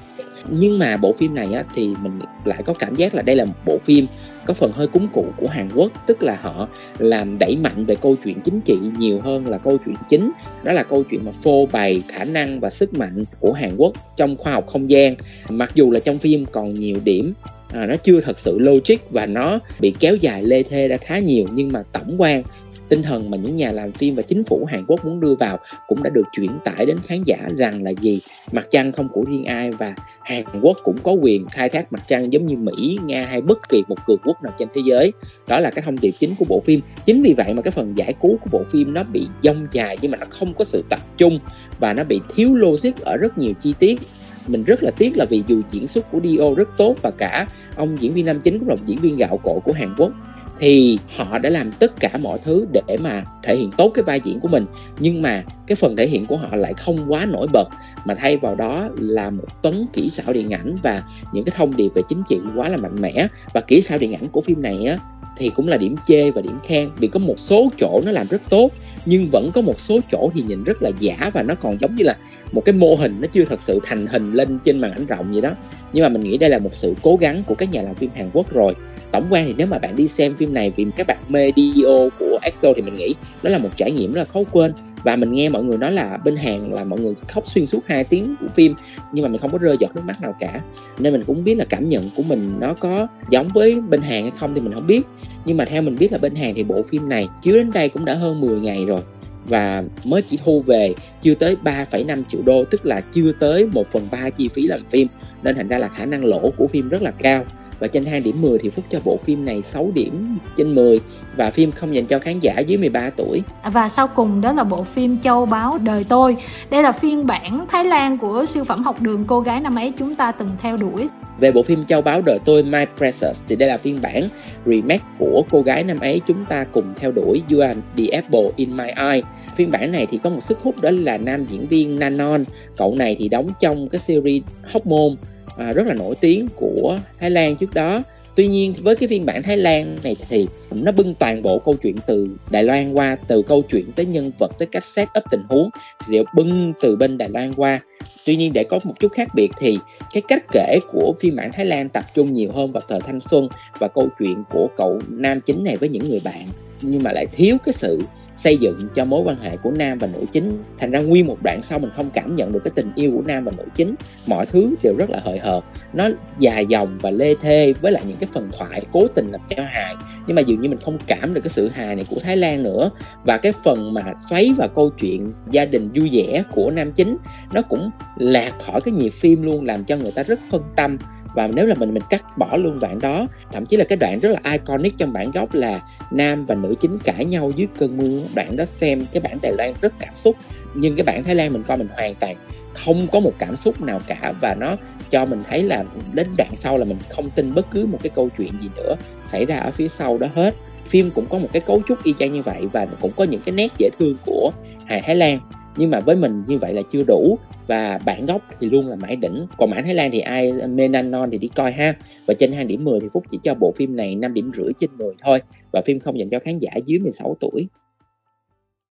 Nhưng 0.49 0.79
mà 0.79 0.97
bộ 0.97 1.13
phim 1.13 1.35
này 1.35 1.47
á, 1.53 1.63
thì 1.75 1.87
mình 2.01 2.19
lại 2.45 2.63
có 2.65 2.73
cảm 2.73 2.95
giác 2.95 3.15
là 3.15 3.21
đây 3.21 3.35
là 3.35 3.45
một 3.45 3.53
bộ 3.65 3.77
phim 3.77 4.05
có 4.45 4.53
phần 4.53 4.71
hơi 4.71 4.87
cúng 4.87 5.07
cụ 5.13 5.25
của 5.37 5.47
Hàn 5.47 5.69
Quốc 5.75 5.91
tức 6.07 6.23
là 6.23 6.35
họ 6.41 6.67
làm 6.97 7.37
đẩy 7.37 7.55
mạnh 7.55 7.85
về 7.85 7.95
câu 7.95 8.15
chuyện 8.23 8.41
chính 8.41 8.61
trị 8.61 8.75
nhiều 8.97 9.21
hơn 9.21 9.47
là 9.47 9.57
câu 9.57 9.77
chuyện 9.85 9.95
chính. 10.09 10.31
Đó 10.63 10.71
là 10.71 10.83
câu 10.83 11.03
chuyện 11.03 11.25
mà 11.25 11.31
phô 11.31 11.67
bày 11.71 12.01
khả 12.07 12.25
năng 12.25 12.59
và 12.59 12.69
sức 12.69 12.93
mạnh 12.93 13.23
của 13.39 13.53
Hàn 13.53 13.75
Quốc 13.77 13.93
trong 14.17 14.37
khoa 14.37 14.53
học 14.53 14.67
không 14.67 14.89
gian. 14.89 15.15
Mặc 15.49 15.71
dù 15.75 15.91
là 15.91 15.99
trong 15.99 16.17
phim 16.17 16.45
còn 16.45 16.73
nhiều 16.73 16.95
điểm 17.03 17.33
à, 17.75 17.85
nó 17.85 17.95
chưa 17.95 18.21
thật 18.21 18.39
sự 18.39 18.59
logic 18.59 18.95
và 19.09 19.25
nó 19.25 19.59
bị 19.79 19.93
kéo 19.99 20.15
dài 20.15 20.43
lê 20.43 20.63
thê 20.63 20.87
ra 20.87 20.97
khá 20.97 21.19
nhiều 21.19 21.45
nhưng 21.53 21.71
mà 21.71 21.83
tổng 21.91 22.21
quan 22.21 22.43
tinh 22.89 23.01
thần 23.01 23.31
mà 23.31 23.37
những 23.37 23.55
nhà 23.55 23.71
làm 23.71 23.91
phim 23.91 24.15
và 24.15 24.21
chính 24.21 24.43
phủ 24.43 24.65
Hàn 24.65 24.81
Quốc 24.87 25.05
muốn 25.05 25.19
đưa 25.19 25.35
vào 25.35 25.59
cũng 25.87 26.03
đã 26.03 26.09
được 26.09 26.23
chuyển 26.31 26.51
tải 26.63 26.85
đến 26.85 26.97
khán 27.07 27.23
giả 27.23 27.37
rằng 27.57 27.83
là 27.83 27.91
gì 27.91 28.21
mặt 28.51 28.67
trăng 28.71 28.91
không 28.91 29.09
của 29.09 29.23
riêng 29.27 29.45
ai 29.45 29.71
và 29.71 29.95
Hàn 30.21 30.43
Quốc 30.61 30.77
cũng 30.83 30.97
có 31.03 31.11
quyền 31.11 31.45
khai 31.47 31.69
thác 31.69 31.93
mặt 31.93 32.03
trăng 32.07 32.33
giống 32.33 32.45
như 32.45 32.57
Mỹ, 32.57 32.99
Nga 33.05 33.25
hay 33.25 33.41
bất 33.41 33.69
kỳ 33.69 33.83
một 33.87 34.05
cường 34.07 34.19
quốc 34.25 34.43
nào 34.43 34.53
trên 34.59 34.67
thế 34.75 34.81
giới. 34.85 35.13
Đó 35.47 35.59
là 35.59 35.71
cái 35.71 35.81
thông 35.81 35.95
điệp 36.01 36.11
chính 36.19 36.35
của 36.39 36.45
bộ 36.49 36.59
phim. 36.59 36.79
Chính 37.05 37.21
vì 37.21 37.33
vậy 37.33 37.53
mà 37.53 37.61
cái 37.61 37.71
phần 37.71 37.97
giải 37.97 38.13
cứu 38.21 38.37
của 38.41 38.49
bộ 38.51 38.63
phim 38.71 38.93
nó 38.93 39.03
bị 39.03 39.27
dông 39.43 39.67
dài 39.71 39.97
nhưng 40.01 40.11
mà 40.11 40.17
nó 40.17 40.25
không 40.29 40.53
có 40.53 40.65
sự 40.65 40.83
tập 40.89 40.99
trung 41.17 41.39
và 41.79 41.93
nó 41.93 42.03
bị 42.03 42.21
thiếu 42.35 42.55
logic 42.55 43.01
ở 43.01 43.17
rất 43.17 43.37
nhiều 43.37 43.53
chi 43.61 43.73
tiết 43.79 43.99
mình 44.47 44.63
rất 44.63 44.83
là 44.83 44.91
tiếc 44.91 45.17
là 45.17 45.25
vì 45.25 45.43
dù 45.47 45.61
diễn 45.71 45.87
xuất 45.87 46.11
của 46.11 46.19
Dio 46.23 46.53
rất 46.57 46.69
tốt 46.77 46.95
và 47.01 47.11
cả 47.11 47.47
ông 47.75 48.01
diễn 48.01 48.13
viên 48.13 48.25
nam 48.25 48.41
chính 48.41 48.59
cũng 48.59 48.69
là 48.69 48.75
một 48.75 48.81
diễn 48.85 48.97
viên 48.97 49.17
gạo 49.17 49.39
cội 49.43 49.59
của 49.63 49.71
Hàn 49.71 49.95
Quốc 49.97 50.11
thì 50.59 50.97
họ 51.15 51.37
đã 51.37 51.49
làm 51.49 51.71
tất 51.71 51.99
cả 51.99 52.09
mọi 52.21 52.39
thứ 52.43 52.65
để 52.71 52.97
mà 52.97 53.23
thể 53.43 53.55
hiện 53.55 53.71
tốt 53.77 53.91
cái 53.93 54.03
vai 54.03 54.21
diễn 54.23 54.39
của 54.39 54.47
mình. 54.47 54.65
Nhưng 54.99 55.21
mà 55.21 55.43
cái 55.67 55.75
phần 55.75 55.95
thể 55.95 56.07
hiện 56.07 56.25
của 56.25 56.37
họ 56.37 56.55
lại 56.55 56.73
không 56.73 56.97
quá 57.07 57.25
nổi 57.25 57.47
bật, 57.53 57.69
mà 58.05 58.15
thay 58.15 58.37
vào 58.37 58.55
đó 58.55 58.89
là 58.97 59.29
một 59.29 59.61
tấn 59.61 59.85
kỹ 59.93 60.09
xảo 60.09 60.33
điện 60.33 60.53
ảnh 60.53 60.75
và 60.83 61.03
những 61.31 61.45
cái 61.45 61.53
thông 61.57 61.75
điệp 61.75 61.89
về 61.95 62.01
chính 62.09 62.23
trị 62.29 62.39
quá 62.55 62.69
là 62.69 62.77
mạnh 62.77 63.01
mẽ. 63.01 63.27
Và 63.53 63.61
kỹ 63.61 63.81
xảo 63.81 63.97
điện 63.97 64.13
ảnh 64.13 64.27
của 64.31 64.41
phim 64.41 64.61
này 64.61 64.85
á, 64.85 64.97
thì 65.37 65.49
cũng 65.49 65.67
là 65.67 65.77
điểm 65.77 65.95
chê 66.07 66.31
và 66.31 66.41
điểm 66.41 66.59
khen, 66.63 66.89
vì 66.97 67.07
có 67.07 67.19
một 67.19 67.39
số 67.39 67.71
chỗ 67.79 68.01
nó 68.05 68.11
làm 68.11 68.27
rất 68.27 68.41
tốt, 68.49 68.71
nhưng 69.05 69.27
vẫn 69.31 69.51
có 69.53 69.61
một 69.61 69.81
số 69.81 69.99
chỗ 70.11 70.31
thì 70.33 70.43
nhìn 70.47 70.63
rất 70.63 70.81
là 70.81 70.91
giả 70.99 71.29
và 71.33 71.43
nó 71.43 71.55
còn 71.55 71.77
giống 71.79 71.95
như 71.95 72.03
là 72.03 72.15
một 72.51 72.61
cái 72.65 72.73
mô 72.73 72.95
hình 72.95 73.15
nó 73.19 73.27
chưa 73.33 73.45
thật 73.45 73.61
sự 73.61 73.79
thành 73.83 74.07
hình 74.07 74.33
lên 74.33 74.59
trên 74.63 74.79
màn 74.79 74.91
ảnh 74.91 75.05
rộng 75.05 75.31
vậy 75.31 75.41
đó. 75.41 75.51
Nhưng 75.93 76.03
mà 76.03 76.09
mình 76.09 76.21
nghĩ 76.21 76.37
đây 76.37 76.49
là 76.49 76.59
một 76.59 76.75
sự 76.75 76.93
cố 77.01 77.15
gắng 77.15 77.41
của 77.45 77.55
các 77.55 77.71
nhà 77.71 77.81
làm 77.81 77.95
phim 77.95 78.09
Hàn 78.15 78.29
Quốc 78.33 78.53
rồi 78.53 78.75
tổng 79.15 79.25
quan 79.29 79.45
thì 79.45 79.53
nếu 79.57 79.67
mà 79.67 79.79
bạn 79.79 79.95
đi 79.95 80.07
xem 80.07 80.35
phim 80.35 80.53
này 80.53 80.73
vì 80.75 80.85
các 80.95 81.07
bạn 81.07 81.17
mê 81.29 81.51
Dio 81.55 82.09
của 82.19 82.37
EXO 82.41 82.73
thì 82.75 82.81
mình 82.81 82.95
nghĩ 82.95 83.15
đó 83.43 83.49
là 83.49 83.57
một 83.57 83.69
trải 83.77 83.91
nghiệm 83.91 84.11
rất 84.11 84.19
là 84.19 84.25
khó 84.25 84.39
quên. 84.51 84.73
Và 85.03 85.15
mình 85.15 85.31
nghe 85.31 85.49
mọi 85.49 85.63
người 85.63 85.77
nói 85.77 85.91
là 85.91 86.17
bên 86.23 86.35
Hàn 86.35 86.71
là 86.71 86.83
mọi 86.83 86.99
người 86.99 87.13
khóc 87.27 87.43
xuyên 87.47 87.65
suốt 87.65 87.79
2 87.85 88.03
tiếng 88.03 88.35
của 88.41 88.47
phim 88.47 88.75
nhưng 89.13 89.23
mà 89.23 89.29
mình 89.29 89.41
không 89.41 89.51
có 89.51 89.57
rơi 89.57 89.77
giọt 89.79 89.95
nước 89.95 90.01
mắt 90.05 90.21
nào 90.21 90.35
cả. 90.39 90.61
Nên 90.99 91.13
mình 91.13 91.23
cũng 91.27 91.43
biết 91.43 91.57
là 91.57 91.65
cảm 91.69 91.89
nhận 91.89 92.03
của 92.15 92.23
mình 92.29 92.51
nó 92.59 92.73
có 92.73 93.07
giống 93.29 93.47
với 93.53 93.81
bên 93.81 94.01
Hàn 94.01 94.21
hay 94.21 94.31
không 94.39 94.53
thì 94.55 94.61
mình 94.61 94.73
không 94.73 94.87
biết. 94.87 95.01
Nhưng 95.45 95.57
mà 95.57 95.65
theo 95.65 95.81
mình 95.81 95.95
biết 95.99 96.11
là 96.11 96.17
bên 96.17 96.35
Hàn 96.35 96.53
thì 96.55 96.63
bộ 96.63 96.81
phim 96.89 97.09
này 97.09 97.27
chiếu 97.41 97.55
đến 97.55 97.71
đây 97.73 97.89
cũng 97.89 98.05
đã 98.05 98.13
hơn 98.13 98.41
10 98.41 98.59
ngày 98.59 98.85
rồi. 98.85 99.01
Và 99.47 99.83
mới 100.05 100.21
chỉ 100.21 100.39
thu 100.45 100.61
về 100.61 100.93
chưa 101.21 101.35
tới 101.35 101.57
3,5 101.63 102.23
triệu 102.31 102.41
đô 102.45 102.63
tức 102.65 102.85
là 102.85 103.01
chưa 103.01 103.31
tới 103.39 103.65
1 103.65 103.87
phần 103.91 104.07
3 104.11 104.29
chi 104.29 104.47
phí 104.47 104.67
làm 104.67 104.79
phim. 104.89 105.07
Nên 105.43 105.55
thành 105.55 105.67
ra 105.67 105.77
là 105.77 105.87
khả 105.87 106.05
năng 106.05 106.25
lỗ 106.25 106.51
của 106.57 106.67
phim 106.67 106.89
rất 106.89 107.01
là 107.01 107.11
cao 107.11 107.45
và 107.79 107.87
trên 107.87 108.05
2 108.05 108.19
điểm 108.19 108.35
10 108.41 108.59
thì 108.59 108.69
Phúc 108.69 108.85
cho 108.89 108.99
bộ 109.03 109.19
phim 109.23 109.45
này 109.45 109.61
6 109.61 109.91
điểm 109.93 110.37
trên 110.57 110.75
10 110.75 110.99
và 111.37 111.49
phim 111.49 111.71
không 111.71 111.95
dành 111.95 112.05
cho 112.05 112.19
khán 112.19 112.39
giả 112.39 112.59
dưới 112.59 112.77
13 112.77 113.09
tuổi. 113.09 113.41
Và 113.63 113.89
sau 113.89 114.07
cùng 114.07 114.41
đó 114.41 114.53
là 114.53 114.63
bộ 114.63 114.83
phim 114.83 115.17
Châu 115.17 115.45
Báo 115.45 115.77
Đời 115.83 116.03
Tôi. 116.09 116.37
Đây 116.69 116.83
là 116.83 116.91
phiên 116.91 117.27
bản 117.27 117.65
Thái 117.69 117.85
Lan 117.85 118.17
của 118.17 118.45
siêu 118.45 118.63
phẩm 118.63 118.83
học 118.83 119.01
đường 119.01 119.23
cô 119.27 119.39
gái 119.39 119.59
năm 119.59 119.75
ấy 119.75 119.93
chúng 119.97 120.15
ta 120.15 120.31
từng 120.31 120.49
theo 120.61 120.77
đuổi. 120.77 121.07
Về 121.39 121.51
bộ 121.51 121.63
phim 121.63 121.85
Châu 121.85 122.01
Báo 122.01 122.21
Đời 122.21 122.39
Tôi 122.45 122.63
My 122.63 122.83
Precious 122.97 123.41
thì 123.47 123.55
đây 123.55 123.69
là 123.69 123.77
phiên 123.77 123.99
bản 124.01 124.23
remake 124.65 125.05
của 125.19 125.43
cô 125.49 125.61
gái 125.61 125.83
năm 125.83 125.99
ấy 125.99 126.21
chúng 126.27 126.45
ta 126.45 126.63
cùng 126.63 126.93
theo 126.95 127.11
đuổi 127.11 127.41
You 127.51 127.59
Are 127.59 127.79
the 127.97 128.05
Apple 128.05 128.49
in 128.55 128.75
My 128.75 128.87
Eye 128.95 129.21
phiên 129.55 129.71
bản 129.71 129.91
này 129.91 130.07
thì 130.11 130.17
có 130.17 130.29
một 130.29 130.43
sức 130.43 130.59
hút 130.59 130.81
đó 130.81 130.89
là 130.93 131.17
nam 131.17 131.45
diễn 131.45 131.67
viên 131.67 131.99
Nanon 131.99 132.43
cậu 132.77 132.95
này 132.95 133.15
thì 133.19 133.29
đóng 133.29 133.47
trong 133.59 133.89
cái 133.89 133.99
series 133.99 134.43
Hóc 134.63 134.87
Môn 134.87 135.15
à, 135.57 135.71
rất 135.71 135.87
là 135.87 135.93
nổi 135.93 136.15
tiếng 136.21 136.47
của 136.55 136.97
Thái 137.19 137.31
Lan 137.31 137.55
trước 137.55 137.73
đó. 137.73 138.03
Tuy 138.35 138.47
nhiên 138.47 138.73
với 138.83 138.95
cái 138.95 139.09
phiên 139.09 139.25
bản 139.25 139.43
Thái 139.43 139.57
Lan 139.57 139.97
này 140.03 140.15
thì 140.29 140.47
nó 140.71 140.91
bưng 140.91 141.15
toàn 141.15 141.41
bộ 141.41 141.59
câu 141.59 141.75
chuyện 141.75 141.95
từ 142.07 142.27
Đài 142.49 142.63
Loan 142.63 142.93
qua 142.93 143.17
từ 143.27 143.41
câu 143.41 143.61
chuyện 143.61 143.91
tới 143.91 144.05
nhân 144.05 144.31
vật 144.39 144.51
tới 144.59 144.65
cách 144.65 144.83
set 144.83 145.07
up 145.17 145.23
tình 145.31 145.43
huống 145.49 145.69
thì 145.99 146.13
đều 146.13 146.23
bưng 146.35 146.73
từ 146.81 146.95
bên 146.95 147.17
Đài 147.17 147.29
Loan 147.29 147.53
qua. 147.53 147.79
Tuy 148.25 148.35
nhiên 148.35 148.53
để 148.53 148.63
có 148.63 148.79
một 148.83 148.93
chút 148.99 149.11
khác 149.11 149.27
biệt 149.35 149.51
thì 149.59 149.77
cái 150.13 150.23
cách 150.27 150.45
kể 150.51 150.79
của 150.91 151.13
phiên 151.19 151.35
bản 151.35 151.51
Thái 151.51 151.65
Lan 151.65 151.89
tập 151.89 152.03
trung 152.13 152.33
nhiều 152.33 152.51
hơn 152.51 152.71
vào 152.71 152.81
thời 152.87 153.01
thanh 153.01 153.19
xuân 153.19 153.47
và 153.79 153.87
câu 153.87 154.09
chuyện 154.19 154.43
của 154.49 154.67
cậu 154.77 155.01
nam 155.09 155.41
chính 155.41 155.63
này 155.63 155.75
với 155.75 155.89
những 155.89 156.09
người 156.09 156.21
bạn. 156.25 156.45
Nhưng 156.81 157.03
mà 157.03 157.11
lại 157.11 157.25
thiếu 157.31 157.57
cái 157.65 157.73
sự 157.73 157.99
xây 158.35 158.57
dựng 158.57 158.77
cho 158.95 159.05
mối 159.05 159.21
quan 159.25 159.39
hệ 159.39 159.57
của 159.57 159.71
nam 159.71 159.97
và 159.97 160.07
nữ 160.13 160.25
chính. 160.31 160.63
Thành 160.79 160.91
ra 160.91 160.99
nguyên 160.99 161.27
một 161.27 161.37
đoạn 161.43 161.61
sau 161.63 161.79
mình 161.79 161.91
không 161.95 162.09
cảm 162.13 162.35
nhận 162.35 162.51
được 162.51 162.63
cái 162.63 162.71
tình 162.75 162.91
yêu 162.95 163.11
của 163.15 163.21
nam 163.21 163.45
và 163.45 163.51
nữ 163.57 163.65
chính. 163.75 163.95
Mọi 164.27 164.45
thứ 164.45 164.75
đều 164.83 164.95
rất 164.97 165.09
là 165.09 165.19
hời 165.23 165.39
hợt. 165.39 165.63
Nó 165.93 166.09
dài 166.39 166.65
dòng 166.65 166.97
và 167.01 167.09
lê 167.09 167.35
thê 167.41 167.73
với 167.81 167.91
lại 167.91 168.03
những 168.07 168.17
cái 168.17 168.29
phần 168.33 168.49
thoại 168.57 168.81
cố 168.91 169.07
tình 169.07 169.27
làm 169.31 169.41
cho 169.49 169.63
hài. 169.63 169.95
Nhưng 170.27 170.35
mà 170.35 170.41
dường 170.41 170.61
như 170.61 170.69
mình 170.69 170.79
không 170.79 170.97
cảm 171.07 171.33
được 171.33 171.41
cái 171.41 171.51
sự 171.53 171.67
hài 171.67 171.95
này 171.95 172.05
của 172.09 172.17
Thái 172.23 172.37
Lan 172.37 172.63
nữa. 172.63 172.91
Và 173.23 173.37
cái 173.37 173.51
phần 173.63 173.93
mà 173.93 174.01
xoáy 174.29 174.51
vào 174.57 174.67
câu 174.67 174.89
chuyện 174.89 175.31
gia 175.51 175.65
đình 175.65 175.89
vui 175.95 176.09
vẻ 176.11 176.43
của 176.51 176.71
nam 176.71 176.91
chính, 176.91 177.17
nó 177.53 177.61
cũng 177.61 177.89
lạc 178.17 178.53
khỏi 178.65 178.81
cái 178.81 178.91
nhịp 178.91 179.09
phim 179.09 179.41
luôn, 179.41 179.65
làm 179.65 179.83
cho 179.83 179.97
người 179.97 180.11
ta 180.15 180.23
rất 180.23 180.39
phân 180.51 180.61
tâm 180.75 180.97
và 181.35 181.47
nếu 181.47 181.65
là 181.65 181.75
mình 181.75 181.93
mình 181.93 182.03
cắt 182.09 182.37
bỏ 182.37 182.57
luôn 182.57 182.79
đoạn 182.79 182.99
đó, 182.99 183.27
thậm 183.51 183.65
chí 183.65 183.77
là 183.77 183.83
cái 183.83 183.97
đoạn 183.97 184.19
rất 184.19 184.29
là 184.29 184.51
iconic 184.51 184.97
trong 184.97 185.13
bản 185.13 185.31
gốc 185.31 185.53
là 185.53 185.79
nam 186.11 186.45
và 186.45 186.55
nữ 186.55 186.75
chính 186.81 186.99
cãi 186.99 187.25
nhau 187.25 187.51
dưới 187.55 187.67
cơn 187.77 187.97
mưa. 187.97 188.19
Đoạn 188.35 188.57
đó 188.57 188.65
xem 188.65 189.05
cái 189.11 189.21
bản 189.21 189.37
Đài 189.41 189.51
Loan 189.51 189.73
rất 189.81 189.93
cảm 189.99 190.13
xúc, 190.15 190.35
nhưng 190.73 190.95
cái 190.95 191.03
bản 191.03 191.23
Thái 191.23 191.35
Lan 191.35 191.53
mình 191.53 191.63
coi 191.63 191.77
mình 191.77 191.87
hoàn 191.95 192.15
toàn 192.15 192.35
không 192.73 193.07
có 193.11 193.19
một 193.19 193.33
cảm 193.39 193.55
xúc 193.55 193.81
nào 193.81 193.99
cả. 194.07 194.33
Và 194.41 194.55
nó 194.59 194.75
cho 195.09 195.25
mình 195.25 195.39
thấy 195.49 195.63
là 195.63 195.83
đến 196.13 196.27
đoạn 196.37 196.55
sau 196.55 196.77
là 196.77 196.85
mình 196.85 196.97
không 197.09 197.29
tin 197.29 197.53
bất 197.53 197.71
cứ 197.71 197.85
một 197.85 197.97
cái 198.03 198.09
câu 198.15 198.29
chuyện 198.37 198.51
gì 198.61 198.69
nữa 198.75 198.95
xảy 199.25 199.45
ra 199.45 199.57
ở 199.57 199.71
phía 199.71 199.87
sau 199.87 200.17
đó 200.17 200.27
hết. 200.35 200.55
Phim 200.85 201.11
cũng 201.11 201.25
có 201.25 201.37
một 201.37 201.47
cái 201.53 201.61
cấu 201.61 201.81
trúc 201.87 202.03
y 202.03 202.13
chang 202.19 202.33
như 202.33 202.41
vậy 202.41 202.67
và 202.71 202.87
cũng 203.01 203.11
có 203.15 203.23
những 203.23 203.41
cái 203.45 203.55
nét 203.55 203.71
dễ 203.77 203.89
thương 203.99 204.15
của 204.25 204.51
hài 204.85 205.01
Thái 205.01 205.15
Lan 205.15 205.39
nhưng 205.77 205.91
mà 205.91 205.99
với 205.99 206.15
mình 206.15 206.43
như 206.47 206.57
vậy 206.57 206.73
là 206.73 206.81
chưa 206.91 207.03
đủ. 207.07 207.37
Và 207.67 207.99
bản 208.05 208.25
gốc 208.25 208.41
thì 208.59 208.69
luôn 208.69 208.87
là 208.87 208.95
mãi 208.95 209.15
đỉnh. 209.15 209.47
Còn 209.57 209.69
bản 209.69 209.83
Thái 209.83 209.93
Lan 209.93 210.11
thì 210.11 210.19
ai 210.19 210.51
mê 210.69 210.87
nan 210.87 211.11
non 211.11 211.29
thì 211.31 211.37
đi 211.37 211.47
coi 211.47 211.71
ha. 211.71 211.95
Và 212.27 212.33
trên 212.33 212.51
2 212.51 212.65
điểm 212.65 212.83
10 212.83 212.99
thì 212.99 213.07
Phúc 213.13 213.23
chỉ 213.31 213.39
cho 213.43 213.53
bộ 213.53 213.73
phim 213.75 213.95
này 213.95 214.15
5 214.15 214.33
điểm 214.33 214.51
rưỡi 214.57 214.73
trên 214.77 214.89
10 214.97 215.13
thôi. 215.23 215.41
Và 215.71 215.81
phim 215.85 215.99
không 215.99 216.19
dành 216.19 216.29
cho 216.29 216.39
khán 216.39 216.59
giả 216.59 216.71
dưới 216.85 216.99
16 216.99 217.37
tuổi. 217.39 217.67